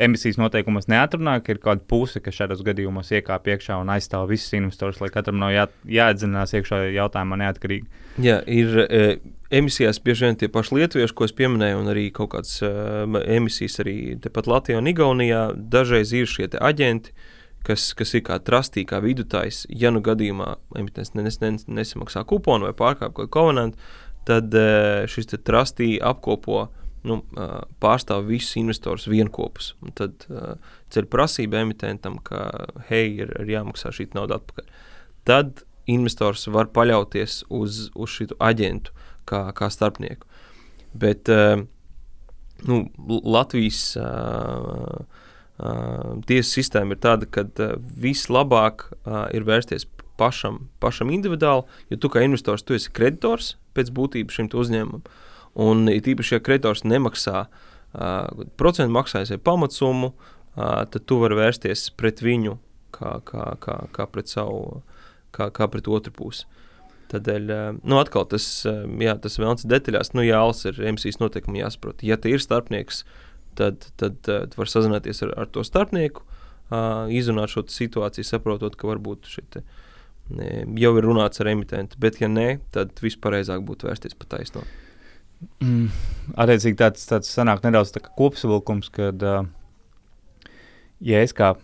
emisijas 0.00 0.38
noteikumos 0.40 0.88
neatrunā, 0.90 1.38
ka 1.44 1.54
ir 1.54 1.60
kāda 1.62 1.84
puse, 1.88 2.20
kas 2.22 2.36
šādos 2.36 2.62
gadījumos 2.66 3.10
iekāp 3.16 3.48
iekšā 3.52 3.78
un 3.80 3.92
aizstāv 3.94 4.28
visus 4.30 4.54
investors, 4.56 5.00
lai 5.02 5.10
katram 5.12 5.40
nav 5.40 5.52
jā, 5.54 5.66
jāatdzinās 5.98 6.54
iekšā 6.58 6.82
jautājumā 6.96 7.38
neatkarīgi. 7.42 7.88
Jā, 8.24 8.40
ir 8.50 8.80
e, 8.84 9.02
emisijās 9.60 10.00
bieži 10.04 10.28
vien 10.28 10.38
tie 10.40 10.50
paši 10.52 10.80
lietuvieši, 10.80 11.16
ko 11.16 11.28
es 11.28 11.36
pieminēju, 11.36 11.82
un 11.82 11.92
arī 11.92 12.08
kaut 12.14 12.32
kādas 12.34 12.56
e, 12.66 12.72
emisijas 13.36 13.80
arī 13.84 13.96
tepat 14.22 14.50
Latvijā 14.50 14.80
un 14.80 14.90
Igaunijā. 14.90 15.44
Dažreiz 15.72 16.14
ir 16.16 16.28
šie 16.30 16.50
aģenti, 16.60 17.14
kas, 17.66 17.90
kas 17.96 18.14
ir 18.16 18.24
kā 18.26 18.40
trustī, 18.44 18.84
kā 18.88 19.02
vidutājs. 19.04 19.64
Ja 19.70 19.92
nu 19.94 20.04
gadījumā 20.04 20.54
emitents 20.80 21.14
nes, 21.18 21.40
nes, 21.42 21.66
nesamaksā 21.68 22.24
kuponu 22.28 22.68
vai 22.68 22.76
pārkāpj 22.76 23.16
kaut 23.16 23.32
ko 23.32 23.40
kovenantu, 23.40 23.90
tad 24.28 24.54
e, 24.54 25.08
šis 25.10 25.32
trustī 25.40 25.94
apkopo 26.02 26.68
nu, 27.06 27.20
pārstāv 27.82 28.28
visus 28.28 28.58
investorus 28.60 29.08
vienopus. 29.10 29.72
Tad 29.98 30.26
uh, 30.28 30.54
ceļ 30.92 31.08
prasība 31.12 31.62
emitentam, 31.64 32.18
ka 32.24 32.46
hei, 32.90 33.16
ir, 33.22 33.32
ir 33.40 33.54
jāmaksā 33.56 33.92
šī 33.94 34.10
nauda 34.16 34.40
atpakaļ. 34.40 34.68
Tad 35.28 35.64
investors 35.90 36.46
var 36.52 36.70
paļauties 36.74 37.44
uz, 37.48 37.88
uz 37.94 38.16
šo 38.16 38.30
aģentu 38.38 38.94
kā, 39.28 39.46
kā 39.56 39.70
starpnieku. 39.72 40.28
Bet 41.00 41.30
uh, 41.32 41.62
nu, 42.68 42.82
Latvijas 43.08 43.82
uh, 44.00 45.00
tiesu 46.24 46.54
sistēma 46.56 46.96
ir 46.96 47.00
tāda, 47.04 47.26
ka 47.28 47.44
vislabāk 48.00 48.86
ir 49.36 49.44
vērsties 49.44 49.84
pašam, 50.20 50.70
pašam 50.80 51.10
individuāli, 51.12 51.66
jo 51.92 51.98
tu 52.00 52.10
kā 52.12 52.22
investors 52.24 52.64
tu 52.64 52.76
esi 52.76 52.92
kreditors 52.96 53.54
pēc 53.76 53.92
būtības 53.96 54.38
šim 54.38 54.50
uzņēmumam. 54.62 55.04
Un 55.58 55.88
it 55.90 56.06
īpaši, 56.06 56.36
ja 56.36 56.44
kreditors 56.44 56.84
nemaksā 56.86 57.46
uh, 57.46 58.44
procentu 58.60 58.94
maksājas 58.94 59.32
vai 59.34 59.40
pamatsummu, 59.50 60.12
uh, 60.14 60.30
tad 60.86 61.04
tu 61.06 61.18
vari 61.22 61.38
vērsties 61.38 61.88
pret 61.98 62.22
viņu 62.22 62.58
kā, 62.94 63.18
kā, 63.26 63.52
kā, 63.62 63.76
kā 63.94 64.06
pret 64.10 64.30
savu, 64.30 64.82
kā, 65.34 65.50
kā 65.54 65.68
pret 65.70 65.88
otru 65.90 66.14
pusi. 66.14 66.46
Tādēļ, 67.10 67.48
nu, 67.82 67.96
atkal 67.98 68.28
tas, 68.30 68.44
jā, 68.62 69.16
tas 69.18 69.38
vēlams 69.40 69.66
detaļās, 69.66 70.12
nu, 70.14 70.22
jāls 70.22 70.62
ir 70.70 70.78
emisijas 70.92 71.18
noteikumi 71.18 71.58
jāsaprot. 71.58 72.04
Ja 72.06 72.14
te 72.20 72.30
ir 72.30 72.42
starpnieks, 72.42 73.02
tad, 73.58 73.88
tad, 73.98 74.20
tad 74.26 74.54
var 74.58 74.70
sazināties 74.70 75.24
ar, 75.26 75.34
ar 75.42 75.50
to 75.50 75.64
starpnieku, 75.66 76.22
izrunāt 77.10 77.50
šo 77.50 77.64
situāciju, 77.66 78.28
saprotot, 78.28 78.78
ka 78.78 78.92
varbūt 78.92 79.26
šeit 79.26 79.58
jau 80.78 80.92
ir 80.94 81.02
runāts 81.02 81.42
ar 81.42 81.50
emitentu, 81.50 81.98
bet 81.98 82.20
ja 82.22 82.30
nē, 82.30 82.60
tad 82.70 82.94
vispareizāk 83.02 83.64
būtu 83.66 83.90
vērsties 83.90 84.14
pa 84.14 84.28
taisno. 84.36 84.62
Mm, 85.40 85.88
attiecīgi 86.36 86.76
tāds, 86.80 87.06
tāds 87.08 87.30
sanāk 87.32 87.64
nedaudz 87.64 87.94
tā 87.94 88.02
kopsavilkums, 88.04 88.90
kad, 88.92 89.22
uh, 89.24 89.46
ja 91.00 91.22
es 91.24 91.32
kā 91.36 91.54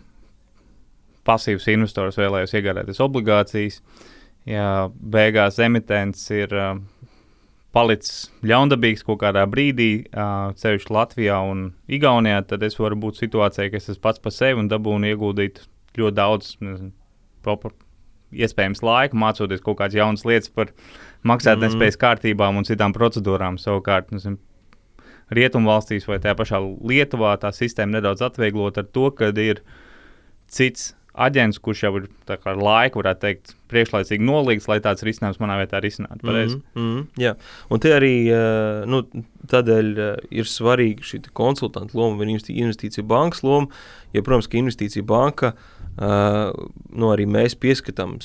pasīvs 1.27 1.67
investors 1.73 2.17
vēlējos 2.17 2.55
iegādāties 2.57 3.01
obligācijas, 3.03 3.81
ja 4.49 4.87
beigās 4.97 5.59
emitents 5.61 6.23
ir 6.33 6.53
uh, 6.57 6.79
palicis 7.75 8.29
ļaundabīgs 8.47 9.05
kaut 9.05 9.21
kādā 9.21 9.45
brīdī, 9.49 9.91
uh, 10.09 10.53
ceļš 10.57 10.89
Latvijā 10.93 11.37
un 11.45 11.67
Igaunijā, 11.85 12.41
tad 12.49 12.65
es 12.65 12.79
varu 12.81 12.97
būt 13.03 13.21
situācijā, 13.21 13.69
ka 13.69 13.81
es 13.81 13.91
esmu 13.91 14.05
pats 14.07 14.23
par 14.23 14.33
sevi 14.33 14.63
un 14.63 14.71
dabūnu 14.71 15.11
ieguldīt 15.11 15.61
ļoti 15.97 16.17
daudz, 16.17 16.55
nezinu, 16.65 16.93
iespējams 18.35 18.81
laiku, 18.83 19.19
mācoties 19.19 19.63
kaut 19.63 19.79
kādas 19.79 19.95
jaunas 19.97 20.25
lietas 20.27 20.51
par 20.51 20.73
maksātnespējas 21.25 21.97
mm. 21.97 22.01
kārtībām 22.03 22.59
un 22.59 22.67
citām 22.67 22.93
procedūrām. 22.95 23.57
Savukārt, 23.61 24.11
nezinu, 24.15 24.37
Rietumvalstīs 25.33 26.07
vai 26.07 26.21
tajā 26.23 26.37
pašā 26.39 26.61
Lietuvā 26.87 27.33
tā 27.41 27.51
sistēma 27.51 27.97
nedaudz 27.97 28.23
atvieglot 28.23 28.77
ar 28.79 28.85
to, 28.95 29.09
ka 29.11 29.33
ir 29.35 29.59
cits 30.47 30.93
aģents, 31.17 31.57
kurš 31.59 31.81
jau 31.83 31.91
ir 31.97 32.05
ar 32.29 32.59
laiku, 32.61 33.01
varētu 33.01 33.23
teikt, 33.23 33.55
priekšlaicīgi 33.71 34.23
nolīgts, 34.23 34.69
lai 34.69 34.77
tāds 34.85 35.03
risinājums 35.03 35.41
manā 35.41 35.57
vietā 35.59 35.81
risinātu. 35.83 36.21
-hmm, 36.23 36.61
mm 36.75 36.91
-hmm, 36.93 37.07
jā, 37.17 37.33
un 37.69 37.79
te 37.79 37.89
arī 37.89 38.15
nu, 38.85 39.01
tādēļ 39.47 39.87
ir 40.29 40.45
svarīga 40.45 41.01
šī 41.01 41.21
konsultanta 41.33 41.97
loma 41.97 42.23
investīcija 42.23 43.03
bankas 43.03 43.43
loma. 43.43 43.67
Jo, 44.13 44.21
protams, 44.21 44.47
ka 44.47 44.57
investīcija 44.57 45.03
banka 45.03 45.47
uh, 45.47 45.76
Uh, 45.97 46.51
nu, 46.93 47.09
arī 47.09 47.25
mēs 47.25 47.55
pieskatām 47.57 48.19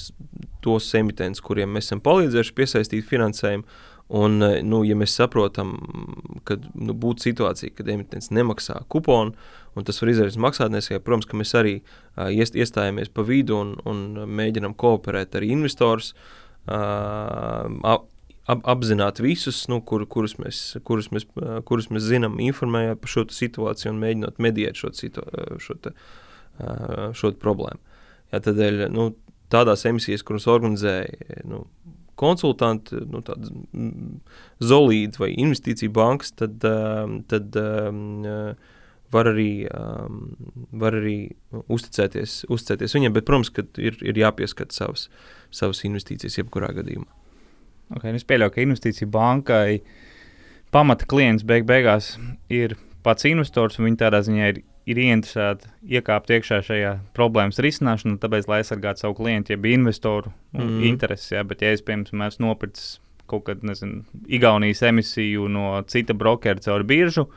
tos 0.62 0.90
emitents, 0.98 1.40
kuriem 1.40 1.72
mēs 1.72 1.88
esam 1.88 2.02
palīdzējuši 2.04 2.54
piesaistīt 2.58 3.08
finansējumu. 3.08 3.64
Un, 4.12 4.42
nu, 4.68 4.82
ja 4.85 4.92
mēs 4.98 5.14
saprotam, 5.16 5.70
ka 6.44 6.58
nu, 6.76 6.92
būtu 6.92 7.30
situācija, 7.30 7.72
kad 7.78 7.88
emitents 7.88 8.28
nemaksā 8.35 8.82
kuponu, 8.92 9.32
un 9.72 9.87
tas 9.88 10.02
var 10.02 10.11
izdarīt 10.12 10.37
maksātnēs, 10.42 10.90
protams, 11.00 11.28
ka 11.30 11.38
mēs 11.40 11.54
arī 11.56 11.78
uh, 11.80 12.28
iest, 12.28 12.58
iestājamies 12.58 13.08
pa 13.14 13.24
vidu 13.24 13.56
un, 13.56 13.70
un 13.88 14.02
mēģinām 14.28 14.76
kooperēt 14.76 15.38
ar 15.38 15.46
investorus, 15.48 16.12
uh, 16.68 17.70
ap, 17.88 18.04
apzināt 18.68 19.22
visus, 19.24 19.62
nu, 19.72 19.80
kur, 19.80 20.04
kurus, 20.04 20.37
mēs, 20.42 20.61
kurus, 20.85 21.08
mēs, 21.14 21.24
kurus 21.64 21.88
mēs 21.88 22.11
zinām, 22.11 22.37
informējot 22.42 23.00
par 23.00 23.14
šo 23.14 23.24
situāciju 23.32 23.94
un 23.94 24.02
mēģinot 24.02 24.44
mediēt 24.44 24.82
šo, 24.82 24.92
situ, 24.98 25.24
šo 25.62 25.78
uh, 25.78 26.04
šo 27.16 27.32
problēmu. 27.42 27.80
Jā, 28.32 28.40
tādēļ 28.46 28.86
nu, 28.92 29.10
tādās 29.52 29.84
emisijas, 29.88 30.24
kuras 30.26 30.48
organizēja 30.50 31.42
nu, 31.48 31.64
konsultanti, 32.18 33.00
nu, 33.10 33.22
tādas 33.24 33.52
zolīdi 34.62 35.20
vai 35.20 35.32
investīcija 35.42 35.92
bankas, 35.92 36.32
tad, 36.38 36.62
tad 37.32 37.58
var 39.12 39.28
arī, 39.28 39.50
var 40.84 40.96
arī 41.00 41.16
uzticēties, 41.52 42.44
uzticēties 42.52 42.96
viņiem. 42.96 43.16
Bet, 43.16 43.26
protams, 43.28 43.52
ka 43.52 43.66
ir, 43.80 43.98
ir 44.00 44.22
jāpieskata 44.22 44.76
savas, 44.76 45.08
savas 45.52 45.82
investīcijas 45.88 46.38
jebkurā 46.40 46.72
gadījumā. 46.78 47.08
Okay, 47.98 48.14
es 48.16 48.24
pieļauju, 48.24 48.54
ka 48.54 48.64
investīcija 48.64 49.10
bankai 49.12 49.82
pamata 50.72 51.04
klients 51.08 51.44
beig 51.44 51.66
beigās 51.68 52.14
ir 52.48 52.78
pats 53.04 53.26
investors, 53.28 53.76
un 53.76 53.90
viņi 53.90 54.00
tādā 54.00 54.22
ziņā 54.24 54.48
ir 54.54 54.62
ir 54.88 54.98
ieinteresēti 54.98 55.70
iekāpt 55.98 56.32
iekšā 56.34 56.58
šajā 56.66 56.92
problēmas 57.16 57.60
risināšanā, 57.62 58.18
tāpēc, 58.22 58.48
lai 58.50 58.60
aizsargātu 58.62 59.04
savu 59.04 59.16
klientu, 59.20 59.54
jeb 59.54 59.68
investoru 59.70 60.32
nu, 60.32 60.64
mm. 60.64 60.82
intereses. 60.90 61.30
Jā, 61.34 61.44
bet, 61.46 61.62
ja 61.62 61.72
es, 61.74 61.84
piemēram, 61.86 62.26
esmu 62.26 62.48
nopircis 62.48 62.96
kaut 63.30 63.46
kādu, 63.46 63.68
nezinu, 63.70 64.02
Igaunijas 64.32 64.82
emisiju 64.88 65.46
no 65.52 65.76
cita 65.88 66.16
brokera 66.18 66.60
caur 66.60 66.84
biržu, 66.86 67.28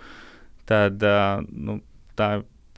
tad 0.67 1.03
uh, 1.05 1.45
nu, 1.45 1.79
tā 2.19 2.29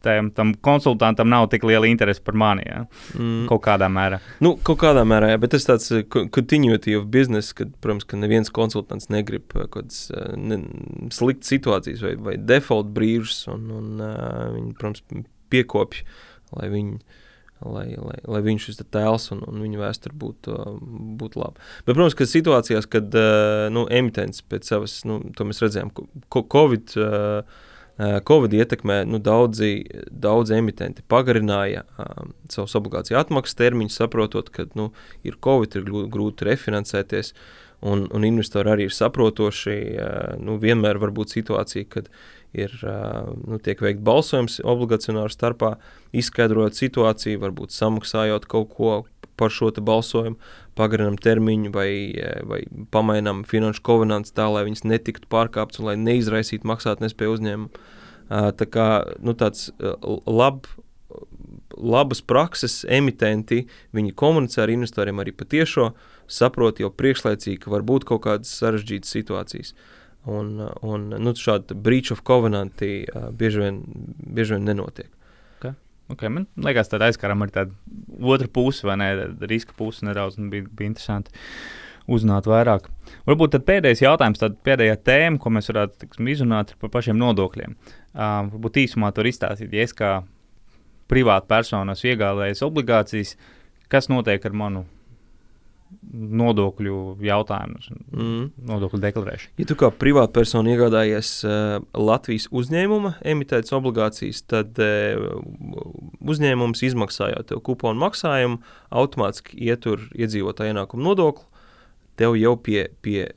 tam, 0.02 0.30
tam 0.32 0.54
konsultantam 0.54 1.30
nav 1.30 1.48
tik 1.52 1.64
liela 1.64 1.88
interese 1.88 2.22
par 2.24 2.36
mani. 2.38 2.64
Ja? 2.66 2.84
Mm. 3.18 3.46
Kaut 3.50 3.64
kādā 3.66 3.90
mērā. 3.92 4.20
Nu, 4.44 4.56
kaut 4.58 4.80
kādā 4.84 5.04
mērā, 5.08 5.34
jā, 5.34 5.42
bet 5.42 5.54
tas 5.56 5.68
tāds 5.68 5.92
continuity 6.34 6.96
of 6.98 7.10
business, 7.14 7.56
kad, 7.58 7.74
protams, 7.84 8.08
ka 8.08 8.20
neviens 8.20 8.52
konsultants 8.54 9.12
negrib 9.14 9.54
uh, 9.56 9.66
kaut 9.66 9.76
kādas 9.78 10.08
uh, 10.14 10.34
ne, 10.38 10.62
sliktas 11.14 11.54
situācijas 11.54 12.04
vai, 12.06 12.16
vai 12.30 12.36
default 12.40 12.92
brīžus, 12.96 13.46
un, 13.54 13.70
un 13.80 13.94
uh, 14.02 14.18
viņi, 14.56 14.74
protams, 14.80 15.24
piekopja, 15.54 16.06
lai 16.58 16.74
viņi. 16.74 17.00
Lai, 17.58 17.88
lai, 17.98 18.20
lai 18.30 18.40
viņš 18.46 18.68
šis 18.68 18.84
tēls 18.94 19.24
un, 19.34 19.40
un 19.50 19.64
viņa 19.64 19.80
vēsture 19.82 20.14
būtu, 20.22 20.54
būtu 21.18 21.40
laba. 21.42 21.58
Bet, 21.88 21.96
protams, 21.96 22.14
ka 22.14 22.28
situācijās, 22.30 22.86
kad 22.86 23.18
uh, 23.18 23.64
nu, 23.74 23.88
emitents 23.90 24.44
pēc 24.46 24.70
savas, 24.70 25.00
nu, 25.10 25.24
to 25.34 25.48
mēs 25.50 25.64
redzējām, 25.64 25.90
ko, 26.30 26.44
Covid 26.54 26.94
uh, 27.02 27.42
Eh, 27.42 27.66
Covid 27.98 28.54
ietekmē 28.54 29.00
nu, 29.10 29.18
daudzi, 29.24 29.72
daudzi 30.12 30.58
emitenti 30.60 31.02
pagarināja 31.10 31.82
um, 31.98 32.34
savus 32.52 32.76
obligāciju 32.78 33.18
atmaksas 33.18 33.58
termiņus, 33.58 34.02
saprotot, 34.04 34.52
ka 34.54 34.68
nu, 34.78 34.92
ir 35.26 35.40
Covid, 35.44 35.80
ir 35.80 35.88
grūti 36.14 36.46
refinansēties. 36.46 37.34
Un, 37.78 38.08
un 38.10 38.24
investori 38.26 38.72
arī 38.74 38.88
ir 38.88 38.94
saprotoši. 38.94 39.74
Uh, 39.98 40.32
nu, 40.42 40.56
vienmēr 40.62 40.98
var 41.02 41.12
būt 41.14 41.36
situācija, 41.36 41.86
kad 41.94 42.08
ir 42.58 42.74
uh, 42.82 43.34
nu, 43.46 43.60
tiek 43.62 43.82
veikts 43.82 44.06
balsojums 44.06 44.58
obligacionāru 44.66 45.34
starpā, 45.34 45.76
izskaidrojot 46.18 46.78
situāciju, 46.78 47.42
varbūt 47.44 47.76
samaksājot 47.76 48.50
kaut 48.50 48.74
ko 48.78 48.96
par 49.38 49.54
šo 49.54 49.70
balsojumu, 49.72 50.38
pagarinām 50.78 51.18
termiņu 51.22 51.72
vai, 51.76 51.92
vai 52.48 52.64
pamainām 52.94 53.44
finanšu 53.48 53.84
kovenants 53.86 54.34
tā, 54.36 54.48
lai 54.52 54.66
viņas 54.68 54.86
netiktu 54.88 55.30
pārkāptas 55.32 55.82
un 55.82 55.92
lai 55.92 55.96
neizraisītu 56.02 56.68
maksātnespēju 56.68 57.38
uzņēmumu. 57.38 57.86
Tā 58.28 58.68
kā 58.68 58.88
nu, 59.24 59.34
tāds 59.38 59.70
lab, 60.28 60.68
labas 61.78 62.22
prakses 62.22 62.82
emitenti, 62.90 63.66
viņi 63.96 64.16
komunicē 64.18 64.66
ar 64.66 64.74
investoriem 64.74 65.22
arī 65.24 65.34
patiešo, 65.38 65.92
saprot 66.28 66.82
jau 66.84 66.92
priekšlaicīgi, 66.92 67.62
ka 67.64 67.72
var 67.72 67.86
būt 67.88 68.08
kaut 68.10 68.26
kādas 68.26 68.52
sarežģītas 68.60 69.14
situācijas. 69.16 69.74
Un, 70.28 70.58
un 70.84 71.06
nu, 71.16 71.32
šādi 71.40 71.78
breach 71.80 72.12
of 72.12 72.26
covenant 72.28 72.82
bieži 73.40 73.62
vien, 73.64 73.80
bieži 74.28 74.58
vien 74.58 74.68
nenotiek. 74.68 75.08
Okay, 76.14 76.32
man 76.32 76.48
liekas, 76.64 76.88
tā 76.88 77.00
aizkaram 77.04 77.44
arī 77.44 77.54
tāda 77.58 77.74
otra 78.24 78.48
puse, 78.48 78.86
vai 78.88 78.96
ne? 79.02 79.10
Riska 79.50 79.76
puse 79.78 80.08
nedaudz 80.08 80.40
bija, 80.52 80.64
bija 80.72 80.94
interesanti 80.94 81.34
uzzināt 82.08 82.48
vairāk. 82.48 82.88
Varbūt 83.28 83.60
pēdējais 83.68 84.06
jautājums, 84.06 84.40
tad 84.40 84.56
pēdējā 84.64 84.96
tēma, 85.04 85.42
ko 85.44 85.52
mēs 85.52 85.68
varētu 85.74 86.06
tiksim, 86.06 86.30
izrunāt, 86.32 86.72
ir 86.72 86.82
par 86.82 86.94
pašiem 86.96 87.20
nodokļiem. 87.20 87.76
Uh, 87.76 88.48
varbūt 88.54 88.80
īsumā 88.86 89.12
tur 89.16 89.28
izstāstīt, 89.28 89.76
ja 89.76 89.84
es 89.84 89.96
kā 89.96 90.14
privāta 91.12 91.48
persona 91.52 91.96
esmu 91.96 92.14
iegādājies 92.14 92.64
obligācijas, 92.64 93.36
kas 93.92 94.08
notiek 94.12 94.48
ar 94.48 94.56
manu 94.56 94.86
nodokļu 96.08 97.18
jautājumus, 97.26 97.90
mm. 98.12 98.44
nodokļu 98.70 99.00
deklarēšanu. 99.04 99.54
Ja 99.60 99.68
tu 99.70 99.78
kā 99.80 99.90
privātpersona 99.92 100.74
iegādājies 100.74 101.32
uh, 101.48 101.78
Latvijas 101.98 102.48
uzņēmuma 102.56 103.18
emitētas 103.28 103.76
obligācijas, 103.78 104.42
tad 104.50 104.80
uh, 104.84 105.28
uzņēmums 106.24 106.84
izmaksājot 106.88 107.52
tev 107.52 107.62
kuponu 107.68 108.02
maksājumu, 108.06 108.62
automātiski 109.04 109.60
ietur 109.68 110.08
iedzīvotāju 110.16 110.76
ienākumu 110.76 111.10
nodokli. 111.10 111.48
Tev 112.18 112.34
jau 112.34 112.56
pie, 112.58 112.88
pie 113.06 113.28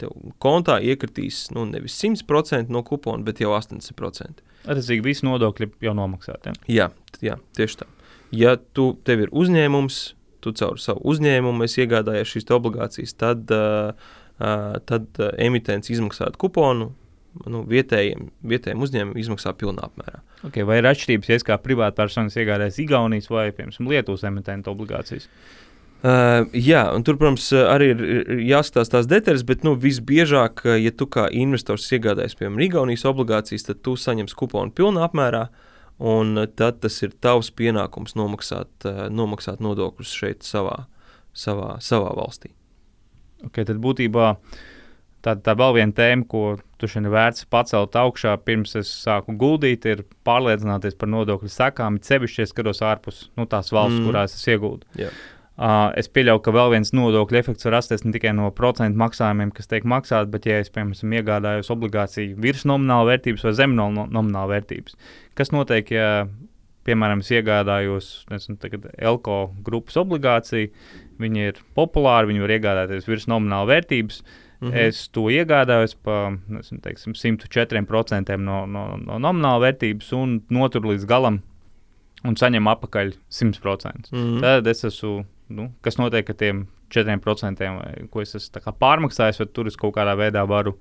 tev 0.00 0.14
kontā 0.40 0.78
iekritīs 0.80 1.50
nu, 1.52 1.66
nevis 1.68 1.98
100% 2.00 2.72
no 2.72 2.80
kupona, 2.86 3.20
bet 3.26 3.42
jau 3.42 3.50
80%. 3.52 4.40
Attiecīgi, 4.64 5.04
visi 5.04 5.26
nodokļi 5.28 5.68
jau 5.84 5.92
nomaksāti. 5.98 6.48
Ja? 6.48 6.54
Jā, 6.78 6.86
jā, 7.20 7.36
tieši 7.58 7.82
tā. 7.82 7.90
Ja 8.34 8.56
tu, 8.56 8.94
tev 9.04 9.26
ir 9.26 9.34
uzņēmums, 9.36 10.00
tu 10.44 10.52
caur 10.56 10.78
savu 10.80 11.02
uzņēmumu 11.12 11.66
iegādājies 11.66 12.34
šīs 12.34 12.48
obligācijas, 12.56 13.16
tad, 13.18 13.50
tad 14.90 15.20
emitents 15.36 15.92
izmaksātu 15.92 16.40
kuponu. 16.46 16.92
Nu, 17.44 17.60
vietējiem, 17.68 18.30
vietējiem 18.48 18.80
uzņēmumiem 18.80 19.20
izmaksā 19.20 19.50
pilnā 19.60 19.90
apmērā. 19.90 20.22
Okay, 20.48 20.64
vai 20.64 20.78
ir 20.80 20.86
atšķirības, 20.88 21.28
ja 21.28 21.36
es 21.36 21.44
kā 21.44 21.58
privātpersonas 21.60 22.38
iegādājos 22.40 22.78
Igaunijas 22.80 23.28
vai 23.28 23.50
piemēram, 23.52 23.90
Lietuvas 23.90 24.24
emitentu 24.24 24.72
obligācijas? 24.72 25.28
Uh, 26.00 26.46
jā, 26.56 26.86
un 26.96 27.04
tur, 27.04 27.18
protams, 27.20 27.50
arī 27.60 27.90
ir, 27.92 28.00
ir 28.14 28.40
jāskatās 28.46 28.88
tās 28.94 29.10
detaļas, 29.10 29.44
bet 29.48 29.68
nu, 29.68 29.74
visbiežāk, 29.80 30.64
ja 30.80 30.94
tu 30.96 31.10
kā 31.12 31.26
investors 31.28 31.90
iegādājies, 31.92 32.38
piemēram, 32.40 32.64
Igaunijas 32.70 33.04
obligācijas, 33.12 33.68
tad 33.68 33.84
tu 33.84 33.98
saņemsi 34.00 34.40
kuponu 34.40 34.72
pilnā 34.72 35.04
apmērā. 35.04 35.44
Uh, 35.50 35.75
un 35.98 36.46
tad 36.56 36.80
tas 36.84 37.00
ir 37.02 37.14
tavs 37.24 37.50
pienākums 37.56 38.16
nomaksāt, 38.18 38.70
eh, 38.84 39.02
nomaksāt 39.08 39.62
nodokļus 39.64 40.12
šeit, 40.12 40.46
savā, 40.46 40.86
savā, 41.34 41.76
savā 41.80 42.12
valstī. 42.16 42.52
Okay, 43.46 43.64
tad 43.68 43.80
būtībā 43.84 44.30
tā, 45.24 45.34
tā 45.36 45.54
vēl 45.58 45.76
viena 45.76 45.92
tēma, 45.96 46.26
ko 46.28 46.56
tu 46.80 46.88
šodien 46.88 47.10
vērts 47.12 47.46
pacelt 47.52 47.96
augšā, 47.96 48.36
pirms 48.44 48.76
es 48.80 48.90
sāku 49.04 49.36
guldīt, 49.38 49.86
ir 49.88 50.04
pārliecināties 50.26 50.96
par 50.98 51.10
nodokļu 51.12 51.50
sekām, 51.52 52.00
sevišķi, 52.04 52.42
ja 52.42 52.50
skatos 52.50 52.82
ārpus 52.84 53.26
nu, 53.36 53.48
tās 53.48 53.72
valsts, 53.72 54.00
mm. 54.00 54.08
kurās 54.08 54.36
es 54.36 54.46
iegūstu. 54.52 54.88
Yeah. 55.00 55.24
Uh, 55.56 55.88
es 55.96 56.10
pieļauju, 56.12 56.42
ka 56.44 56.52
vēl 56.52 56.74
viens 56.74 56.90
nodokļu 56.92 57.38
efekts 57.38 57.64
var 57.64 57.78
rasties 57.78 58.02
ne 58.04 58.10
tikai 58.12 58.34
no 58.36 58.50
procentu 58.52 59.00
maksājumiem, 59.00 59.54
kas 59.56 59.70
tiek 59.70 59.86
maksāti, 59.88 60.28
bet, 60.34 60.44
ja 60.44 60.58
es, 60.60 60.68
piemēram, 60.72 61.14
iegādājos 61.16 61.70
obligāciju 61.72 62.34
virs 62.44 62.66
nomināla 62.68 63.06
vērtības 63.08 63.46
vai 63.46 63.52
zem 63.56 63.76
no, 63.78 63.86
nomināla 63.88 64.50
vērtības, 64.50 64.98
kas 65.38 65.54
notiek, 65.56 65.94
ja, 65.96 66.10
piemēram, 66.84 67.22
es 67.24 67.32
iegādājos 67.32 68.08
nezinu, 68.28 68.82
Elko 69.00 69.38
grupas 69.64 69.96
obligāciju, 70.02 70.68
viņi 71.24 71.48
ir 71.50 71.62
populāri, 71.78 72.34
viņi 72.34 72.44
var 72.44 72.52
iegādāties 72.58 73.08
virs 73.08 73.24
nomināla 73.30 73.70
vērtības. 73.70 74.20
Mm 74.60 74.68
-hmm. 74.68 74.76
Es 74.88 75.08
to 75.08 75.28
iegādājos 75.28 75.96
par 76.02 76.38
nezinu, 76.48 76.80
teiksim, 76.80 77.12
104% 77.12 78.36
no, 78.36 78.66
no, 78.66 78.96
no 78.96 79.18
nomināla 79.18 79.60
vērtības 79.70 80.12
un 80.12 80.42
noturu 80.50 80.92
līdz 80.92 81.04
galam 81.06 81.40
un 82.24 82.36
saņemu 82.36 82.70
atpakaļ 82.70 83.12
100%. 83.30 84.12
Mm 84.12 84.18
-hmm. 84.18 84.40
Tad 84.40 84.66
es 84.66 84.84
esmu 84.84 85.24
nu, 85.48 85.70
kas 85.84 85.98
notiek 86.00 86.28
ar 86.30 86.38
tiem 86.38 86.66
4%, 86.94 87.70
vai, 87.78 88.06
ko 88.10 88.22
es 88.22 88.36
esmu 88.38 88.74
pārmaksājis, 88.80 89.40
vai 89.42 89.48
tur 89.52 89.70
es 89.70 89.78
kaut 89.78 89.96
kādā 89.96 90.16
veidā 90.18 90.44
varu 90.48 90.76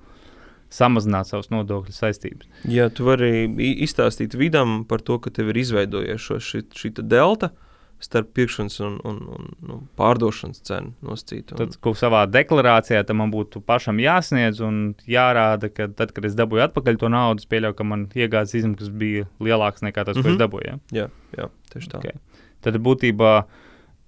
samazināt 0.74 1.30
savus 1.30 1.52
nodokļu 1.54 1.94
saistības. 1.94 2.50
Jā, 2.70 2.90
tu 2.94 3.06
vari 3.08 3.46
izstāstīt 3.86 4.36
vidam 4.38 4.84
par 4.90 5.04
to, 5.06 5.20
ka 5.22 5.32
tev 5.34 5.54
ir 5.54 5.62
izveidojies 5.62 6.26
šī, 6.42 6.96
delta 7.02 7.52
starp 8.04 8.34
pirkšanas 8.36 8.80
un, 8.84 8.98
un, 9.08 9.20
un, 9.32 9.46
un 9.46 9.70
nu, 9.70 9.78
pārdošanas 9.98 10.60
cenu 10.68 10.92
nosacītu. 11.06 11.56
Tad, 11.58 11.78
ko 11.82 11.94
savā 11.98 12.26
deklarācijā 12.30 13.02
tam 13.08 13.22
man 13.24 13.32
būtu 13.34 13.62
pašam 13.66 14.02
jāsniedz 14.04 14.60
un 14.66 14.82
jārāda, 15.10 15.70
ka 15.74 15.88
tad, 15.96 16.12
kad 16.16 16.28
es 16.28 16.36
dabūju 16.38 16.66
atpakaļ 16.68 17.00
to 17.02 17.12
naudu, 17.14 17.42
es 17.42 17.50
pieļauju, 17.50 17.78
ka 17.80 17.88
man 17.88 18.08
iegādes 18.12 18.58
izmaksas 18.60 18.92
bija 18.92 19.30
lielākas 19.40 19.86
nekā 19.88 20.04
tas, 20.04 20.18
mm 20.18 20.22
-hmm. 20.22 20.26
ko 20.26 20.30
es 20.30 20.36
mhm. 20.36 20.44
dabūju. 20.44 20.68
Ja? 20.68 20.78
Jā, 21.00 21.08
jā, 21.40 21.48
tieši 21.74 21.94
tā. 21.94 22.04
Okay. 22.04 22.20
Tad 22.68 22.82
būtībā, 22.84 23.34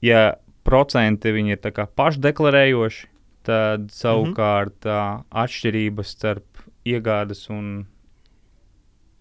ja 0.01 0.25
procenti 0.67 1.33
viņi 1.35 1.55
ir 1.55 1.81
pašdeklarējoši, 1.99 3.09
tad 3.47 3.87
mhm. 3.87 3.95
savukārt 3.95 4.85
mm 4.85 4.91
-hmm. 4.91 5.25
atšķirības 5.43 6.13
starp 6.17 6.63
iegādes 6.87 7.49
un 7.51 7.85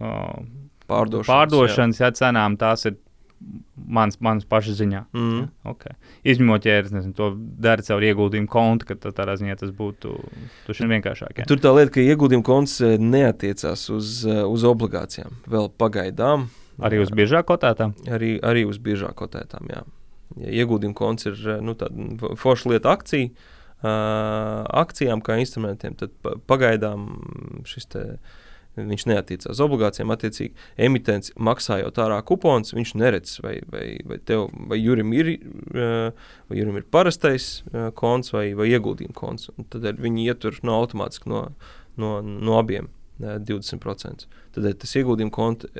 uh, 0.00 0.38
pārdošanas, 0.86 1.30
pārdošanas 1.30 2.00
jā. 2.00 2.06
Jā, 2.06 2.14
cenām 2.20 2.56
tās 2.60 2.86
ir 2.86 2.96
mans, 3.76 4.18
mans 4.20 4.46
paša 4.48 4.74
ziņā. 4.78 5.02
Mm. 5.12 5.40
Ja? 5.40 5.72
Okay. 5.72 5.96
Izņemot, 6.24 6.66
ja 6.66 6.78
es 6.80 6.92
nezinu, 6.94 7.14
to 7.16 7.30
dara 7.36 7.82
caur 7.82 8.02
ieguldījumu 8.06 8.48
kontu, 8.50 8.96
tad 8.96 9.16
tādā 9.18 9.36
ziņā 9.40 9.58
tas 9.60 9.74
būtu 9.76 10.14
vienkāršāk. 10.68 11.42
Ja? 11.42 11.48
Tur 11.50 11.60
tā 11.62 11.74
lieta, 11.76 11.92
ka 11.96 12.00
ieguldījuma 12.00 12.46
konts 12.46 12.78
neatiecās 12.80 13.88
uz, 13.90 14.22
uz 14.26 14.64
obligācijām 14.64 15.36
vēl 15.46 15.70
pagaidām. 15.78 16.48
Arī 16.76 17.00
uz 17.00 17.12
biežāk 17.12 17.46
kotētām? 17.48 17.94
Arī, 18.12 18.36
arī 18.44 18.66
uz 18.68 18.80
biežāk 18.82 19.16
kotētām, 19.16 19.70
jā 19.72 19.80
ja 19.80 19.95
ieguldījuma 20.36 20.96
konts 20.96 21.28
ir 21.30 21.38
nu, 21.64 21.76
forša 22.40 22.72
lieta 22.72 22.94
akcija, 22.96 23.30
akcijām 24.82 25.22
kā 25.24 25.38
instrumentiem, 25.42 25.94
tad 26.00 26.16
pagaidām 26.48 27.12
šis 27.68 27.92
te. 27.94 28.08
Viņš 28.76 29.06
neatiecās 29.08 29.54
uz 29.54 29.60
obligācijām. 29.64 30.10
Attiecīgi, 30.12 30.50
emitents 30.84 31.30
maksājot 31.40 31.96
ārā 31.96 32.18
kuponus, 32.28 32.74
viņš 32.76 32.90
neredz, 33.00 33.38
vai, 33.40 33.54
vai, 33.72 33.86
vai, 34.04 34.18
tev, 34.20 34.50
vai 34.68 34.76
Jurim 34.76 35.14
ir, 35.16 35.30
vai 35.72 36.58
Jurim 36.58 36.76
ir 36.76 36.84
parastais 36.92 37.46
konts 37.96 38.34
vai, 38.34 38.50
vai 38.58 38.66
ieguldījuma 38.74 39.16
konts. 39.16 39.48
Un 39.56 39.64
tad 39.72 39.88
viņi 39.96 40.26
ietur 40.28 40.60
no 40.60 40.76
automātiski 40.82 41.32
no, 41.32 41.40
no, 41.96 42.10
no 42.20 42.58
abiem 42.60 42.90
20%. 43.16 44.28
Tad 44.52 44.68
tas 44.84 44.94
ieguldījuma 45.00 45.32
konts 45.32 45.72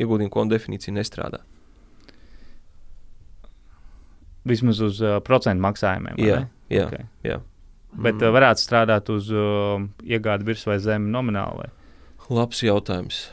ieguldījumu 0.00 0.32
konta 0.32 0.56
definīcija 0.56 0.94
nestrādā. 0.96 1.42
Vismaz 4.48 4.80
uz 4.82 5.00
uh, 5.04 5.20
procentu 5.24 5.62
maksājumiem. 5.62 6.18
Jā, 6.18 6.44
jā, 6.72 6.88
Okay. 6.88 7.06
jā. 7.26 7.38
Bet 7.92 8.16
mm. 8.16 8.32
varētu 8.32 8.62
strādāt 8.64 9.10
uz 9.12 9.28
uh, 9.28 9.82
iegādi 10.08 10.48
virs 10.48 10.64
vai 10.66 10.78
zem 10.80 11.10
nomināli. 11.12 11.68
Labs 12.32 12.62
jautājums. 12.64 13.26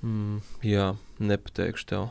Mm, 0.00 0.38
jā, 0.64 0.94
nepateikšu 1.20 1.88
tev. 1.90 2.06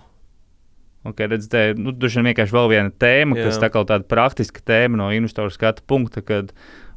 Okay, 1.05 1.29
redz, 1.29 1.47
te, 1.49 1.67
nu, 1.77 1.93
Tur 1.93 2.09
vienkārši 2.09 2.55
vēl 2.55 2.71
viena 2.71 2.89
tēma, 2.89 3.37
Jā. 3.37 3.47
kas 3.47 3.59
tā 3.61 3.69
kā 3.73 3.83
tāda 3.85 4.07
praktiska 4.09 4.63
tēma 4.65 4.97
no 4.97 5.11
investoru 5.13 5.53
skatu 5.53 5.83
punkta, 5.85 6.23
kad 6.25 6.49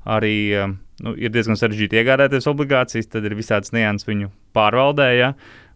arī 0.08 0.36
um, 0.56 0.78
nu, 1.04 1.12
ir 1.20 1.32
diezgan 1.34 1.58
sarežģīti 1.60 2.00
iegādāties 2.00 2.48
obligācijas, 2.48 3.10
tad 3.12 3.28
ir 3.28 3.36
visādas 3.36 3.74
nianses 3.76 4.08
viņu 4.08 4.30
pārvaldē. 4.56 5.10
Ja? 5.18 5.34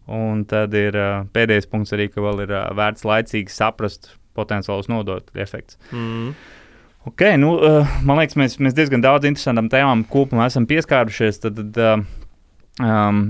Un 0.09 0.43
tad 0.49 0.73
ir 0.77 0.97
uh, 0.97 1.27
pēdējais 1.35 1.69
punkts 1.69 1.93
arī, 1.93 2.09
ka 2.09 2.25
vēl 2.25 2.47
ir 2.47 2.55
uh, 2.57 2.65
vērts 2.77 3.05
laicīgi 3.05 3.53
saprast 3.53 4.15
potenciālus 4.37 4.89
nodokļu 4.91 5.41
efektus. 5.43 5.79
Mm. 5.91 6.33
Okay, 7.09 7.35
nu, 7.35 7.57
uh, 7.59 7.95
man 8.07 8.21
liekas, 8.21 8.37
mēs, 8.39 8.57
mēs 8.63 8.75
diezgan 8.77 9.03
daudz 9.03 9.27
interesantām 9.27 9.67
tēmām 9.71 10.05
kopumā 10.11 10.47
esam 10.47 10.67
pieskārušies. 10.69 11.41
Tad, 11.43 11.59
tad, 11.75 12.05
um, 12.79 13.25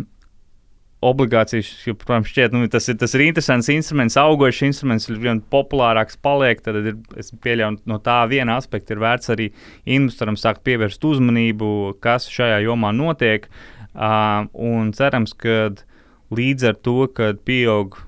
obligācijas, 1.04 1.70
jo, 1.88 1.96
protams, 2.00 2.30
šķiet, 2.32 2.54
nu, 2.56 2.68
tas, 2.72 2.88
ir, 2.92 2.98
tas 3.02 3.14
ir 3.18 3.26
interesants 3.26 3.70
instruments, 3.74 4.18
augošs 4.20 4.64
instruments, 4.70 5.10
vien 5.10 5.42
populārāks 5.54 6.20
paliek. 6.24 6.62
Tad 6.64 6.80
ir, 6.80 6.98
es 7.20 7.34
pieļauju, 7.44 7.82
no 7.90 8.00
tā 8.04 8.22
viena 8.32 8.58
aspekta 8.62 8.96
ir 8.96 9.04
vērts 9.04 9.34
arī 9.34 9.50
investoram 9.98 10.38
sākt 10.40 10.64
pievērst 10.68 11.04
uzmanību, 11.10 11.74
kas 12.04 12.30
šajā 12.32 12.62
jomā 12.68 12.94
notiek. 12.96 13.50
Uh, 13.94 14.48
un 14.54 14.94
cerams, 14.96 15.36
ka 15.38 15.74
līdz 16.34 16.72
ar 16.72 16.80
to, 16.82 16.98
kad 17.14 17.44
pieaug 17.46 18.00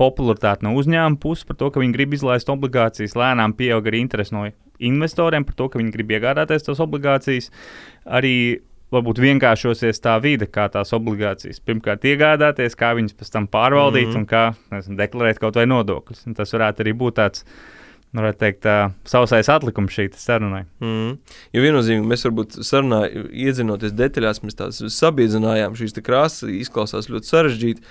popularitāte 0.00 0.66
no 0.66 0.74
uzņēmuma 0.78 1.20
puses 1.22 1.46
par 1.48 1.58
to, 1.60 1.70
ka 1.70 1.82
viņi 1.82 1.96
grib 1.96 2.14
izlaist 2.16 2.50
obligācijas, 2.50 3.16
lēnām 3.18 3.54
pieaug 3.58 3.86
arī 3.90 4.02
interese 4.04 4.34
no 4.34 4.46
investoriem 4.78 5.46
par 5.46 5.56
to, 5.58 5.68
ka 5.70 5.80
viņi 5.80 5.94
grib 5.94 6.14
iegādāties 6.16 6.66
tās 6.66 6.82
obligācijas. 6.82 7.50
Arī 8.04 8.34
varbūt 8.94 9.20
vienkāršosies 9.22 10.02
tā 10.04 10.16
vide, 10.22 10.48
kā 10.50 10.66
tās 10.72 10.92
obligācijas. 10.96 11.62
Pirmkārt, 11.64 12.04
iegādāties, 12.08 12.76
kā 12.78 12.92
viņas 12.98 13.16
pēc 13.18 13.32
tam 13.32 13.48
pārvaldīt 13.50 14.10
mm 14.10 14.12
-hmm. 14.12 14.20
un 14.22 14.26
kā 14.26 14.44
nezinu, 14.74 14.98
deklarēt 15.00 15.40
kaut 15.42 15.56
vai 15.58 15.66
nodokļus. 15.66 16.26
Un 16.26 16.34
tas 16.34 16.52
varētu 16.52 16.84
arī 16.84 16.92
būt 16.92 17.18
tāds. 17.22 17.44
nu, 18.12 18.20
Varētu 18.20 18.38
teikt, 18.38 18.60
tā 18.62 18.92
sausais 19.04 19.48
atlikums 19.48 19.90
šī 19.92 20.08
sarunai. 20.14 20.64
Mm. 20.80 21.18
Jo 21.52 21.62
viennozīmīgi 21.62 22.06
mēs 22.06 22.24
varbūt 22.24 22.62
sarunā 22.62 23.08
iedzinoties 23.32 23.92
detaļās, 23.92 24.42
mēs 24.42 24.54
tās 24.54 24.78
sabiedzinājām. 24.78 25.74
Šīs 25.74 25.94
te 25.94 26.00
krāsas 26.00 26.48
izklausās 26.48 27.10
ļoti 27.10 27.26
sarežģīti, 27.26 27.82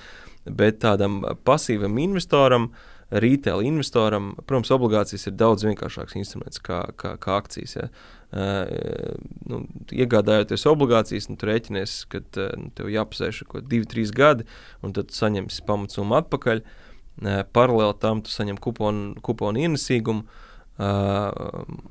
bet 0.45 0.82
tādam 0.84 1.21
pasīvam 1.45 1.97
investoram, 2.01 2.71
retail 3.13 3.62
investoram, 3.62 4.34
protams, 4.47 4.71
obligācijas 4.73 5.27
ir 5.29 5.36
daudz 5.38 5.65
vienkāršāks 5.67 6.15
instruments 6.17 6.62
kā, 6.63 6.82
kā, 6.97 7.15
kā 7.21 7.38
akcijas. 7.38 7.75
Ja. 7.77 7.89
Uh, 8.34 9.13
nu, 9.45 9.60
iegādājoties 9.93 10.65
obligācijas, 10.71 11.27
nu, 11.29 11.38
rēķinies, 11.38 11.97
ka 12.10 12.23
uh, 12.23 12.56
nu, 12.58 12.71
tev 12.73 12.89
jāpasēž 12.89 13.43
kaut 13.45 13.60
kādi 13.60 13.84
2, 13.84 13.89
3 13.91 14.15
gadi, 14.17 14.47
un 14.82 14.95
tad 14.97 15.13
saņemsi 15.13 15.65
pamatsummu 15.67 16.17
atpakaļ. 16.23 16.63
Uh, 16.63 17.43
paralēli 17.53 17.99
tam 18.01 18.23
tu 18.25 18.34
saņem 18.34 18.58
kuponu, 18.58 19.13
kuponu 19.21 19.62
ienesīgumu. 19.67 20.25
Uh, 20.73 21.29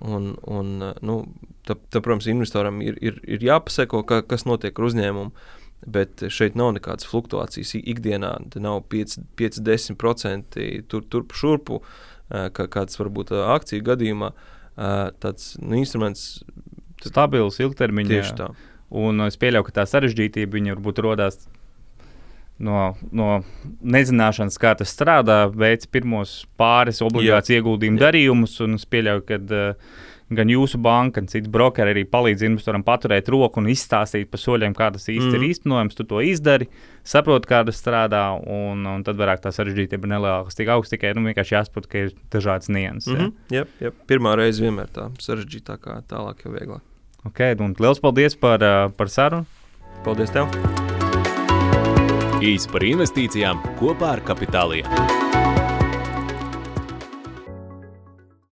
un, 0.03 0.33
un, 0.51 0.71
uh, 0.83 0.97
nu, 1.07 1.21
tā, 1.63 1.77
tā, 1.87 2.03
protams, 2.03 2.27
investoram 2.27 2.83
ir, 2.83 2.99
ir, 2.99 3.21
ir 3.31 3.45
jāpaseko, 3.47 4.03
ka, 4.09 4.25
kas 4.27 4.43
notiek 4.49 4.75
ar 4.75 4.89
uzņēmumu. 4.89 5.31
Bet 5.83 6.23
šeit 6.31 6.55
nav 6.59 6.73
nekādas 6.77 7.09
fluktuācijas 7.11 7.75
ikdienā. 7.81 8.37
Te 8.53 8.63
nav 8.63 8.85
5-10% 8.93 10.59
tur, 10.91 11.07
turp 11.11 11.35
šurpu, 11.35 11.81
kā, 12.31 12.69
kāds 12.71 13.01
varbūt 13.01 13.35
akciju 13.35 13.87
gadījumā. 13.91 14.31
Tāds 15.23 15.57
nu, 15.59 15.81
instruments 15.81 16.45
Stabils, 17.03 17.59
ilgtermiņā. 17.59 18.15
tieši 18.15 18.37
tā. 18.39 18.53
Un 18.93 19.25
es 19.27 19.39
pieļauju, 19.41 19.67
ka 19.67 19.81
tā 19.81 19.89
sarežģītība 19.89 20.59
viņa 20.59 20.77
varbūt 20.77 21.01
radās 21.03 21.41
no, 22.63 22.93
no 23.11 23.29
nezināšanas, 23.83 24.59
kā 24.61 24.75
tas 24.79 24.93
strādā, 24.95 25.45
veids 25.49 25.89
pirmos 25.91 26.43
pāris 26.61 27.03
obligāciju 27.05 27.59
ieguldījumu 27.59 28.03
darījumus. 28.03 28.59
Un 28.67 28.79
es 28.79 28.87
pieļauju, 28.87 29.25
ka 29.29 29.41
uh, 29.43 30.03
gan 30.37 30.51
jūsu 30.53 30.81
banka, 30.83 31.21
gan 31.21 31.29
cits 31.33 31.51
brokeri 31.53 31.95
arī 31.95 32.05
palīdz 32.09 32.45
investoram 32.47 32.85
paturēt 32.87 33.31
roku 33.33 33.63
un 33.63 33.71
izstāstīt 33.73 34.31
pa 34.31 34.41
soļiem, 34.41 34.77
kā 34.77 34.91
tas 34.95 35.09
īsti 35.09 35.31
mm. 35.31 35.39
ir 35.39 35.47
īstenojams. 35.49 35.97
Tu 35.99 36.07
to 36.09 36.21
izdari, 36.21 36.69
saproti, 37.05 37.49
kā 37.49 37.63
tas 37.65 37.81
strādā, 37.81 38.25
un, 38.37 38.85
un 38.87 39.07
tad 39.07 39.21
vairāk 39.21 39.43
tā 39.45 39.55
sarežģītība 39.55 40.09
ir 40.09 40.15
neliela. 40.15 40.45
Tas 40.49 40.59
tik 40.59 40.73
augsts, 40.75 40.93
tikai 40.95 41.15
nu, 41.17 41.25
vienkārši 41.31 41.57
jāsaprot, 41.57 41.89
ka 41.89 42.07
ir 42.07 42.15
dažādas 42.33 42.73
nianses. 42.73 43.13
Mm 43.13 43.23
Mm 43.23 43.29
-hmm. 43.29 43.57
jā, 43.57 43.65
jā. 43.81 43.91
Pirmā 44.09 44.35
reize 44.37 44.63
vienmēr 44.63 44.89
tā 44.93 45.11
sarežģītākā, 45.19 46.03
tālāk 46.09 46.45
jau 46.45 46.53
vieglāk. 46.53 46.81
okay, 47.25 47.55
un 47.59 47.75
liels 47.79 48.01
paldies 48.01 48.37
par, 48.37 48.61
uh, 48.63 48.93
par 48.97 49.09
sarunu! 49.09 49.47
Paldies 50.05 50.31
tev! 50.31 50.47
Īsi 52.43 52.73
par 52.73 52.83
investīcijām 52.83 53.63
kopā 53.79 54.13
ar 54.13 54.21
Kapitāliju. 54.21 55.42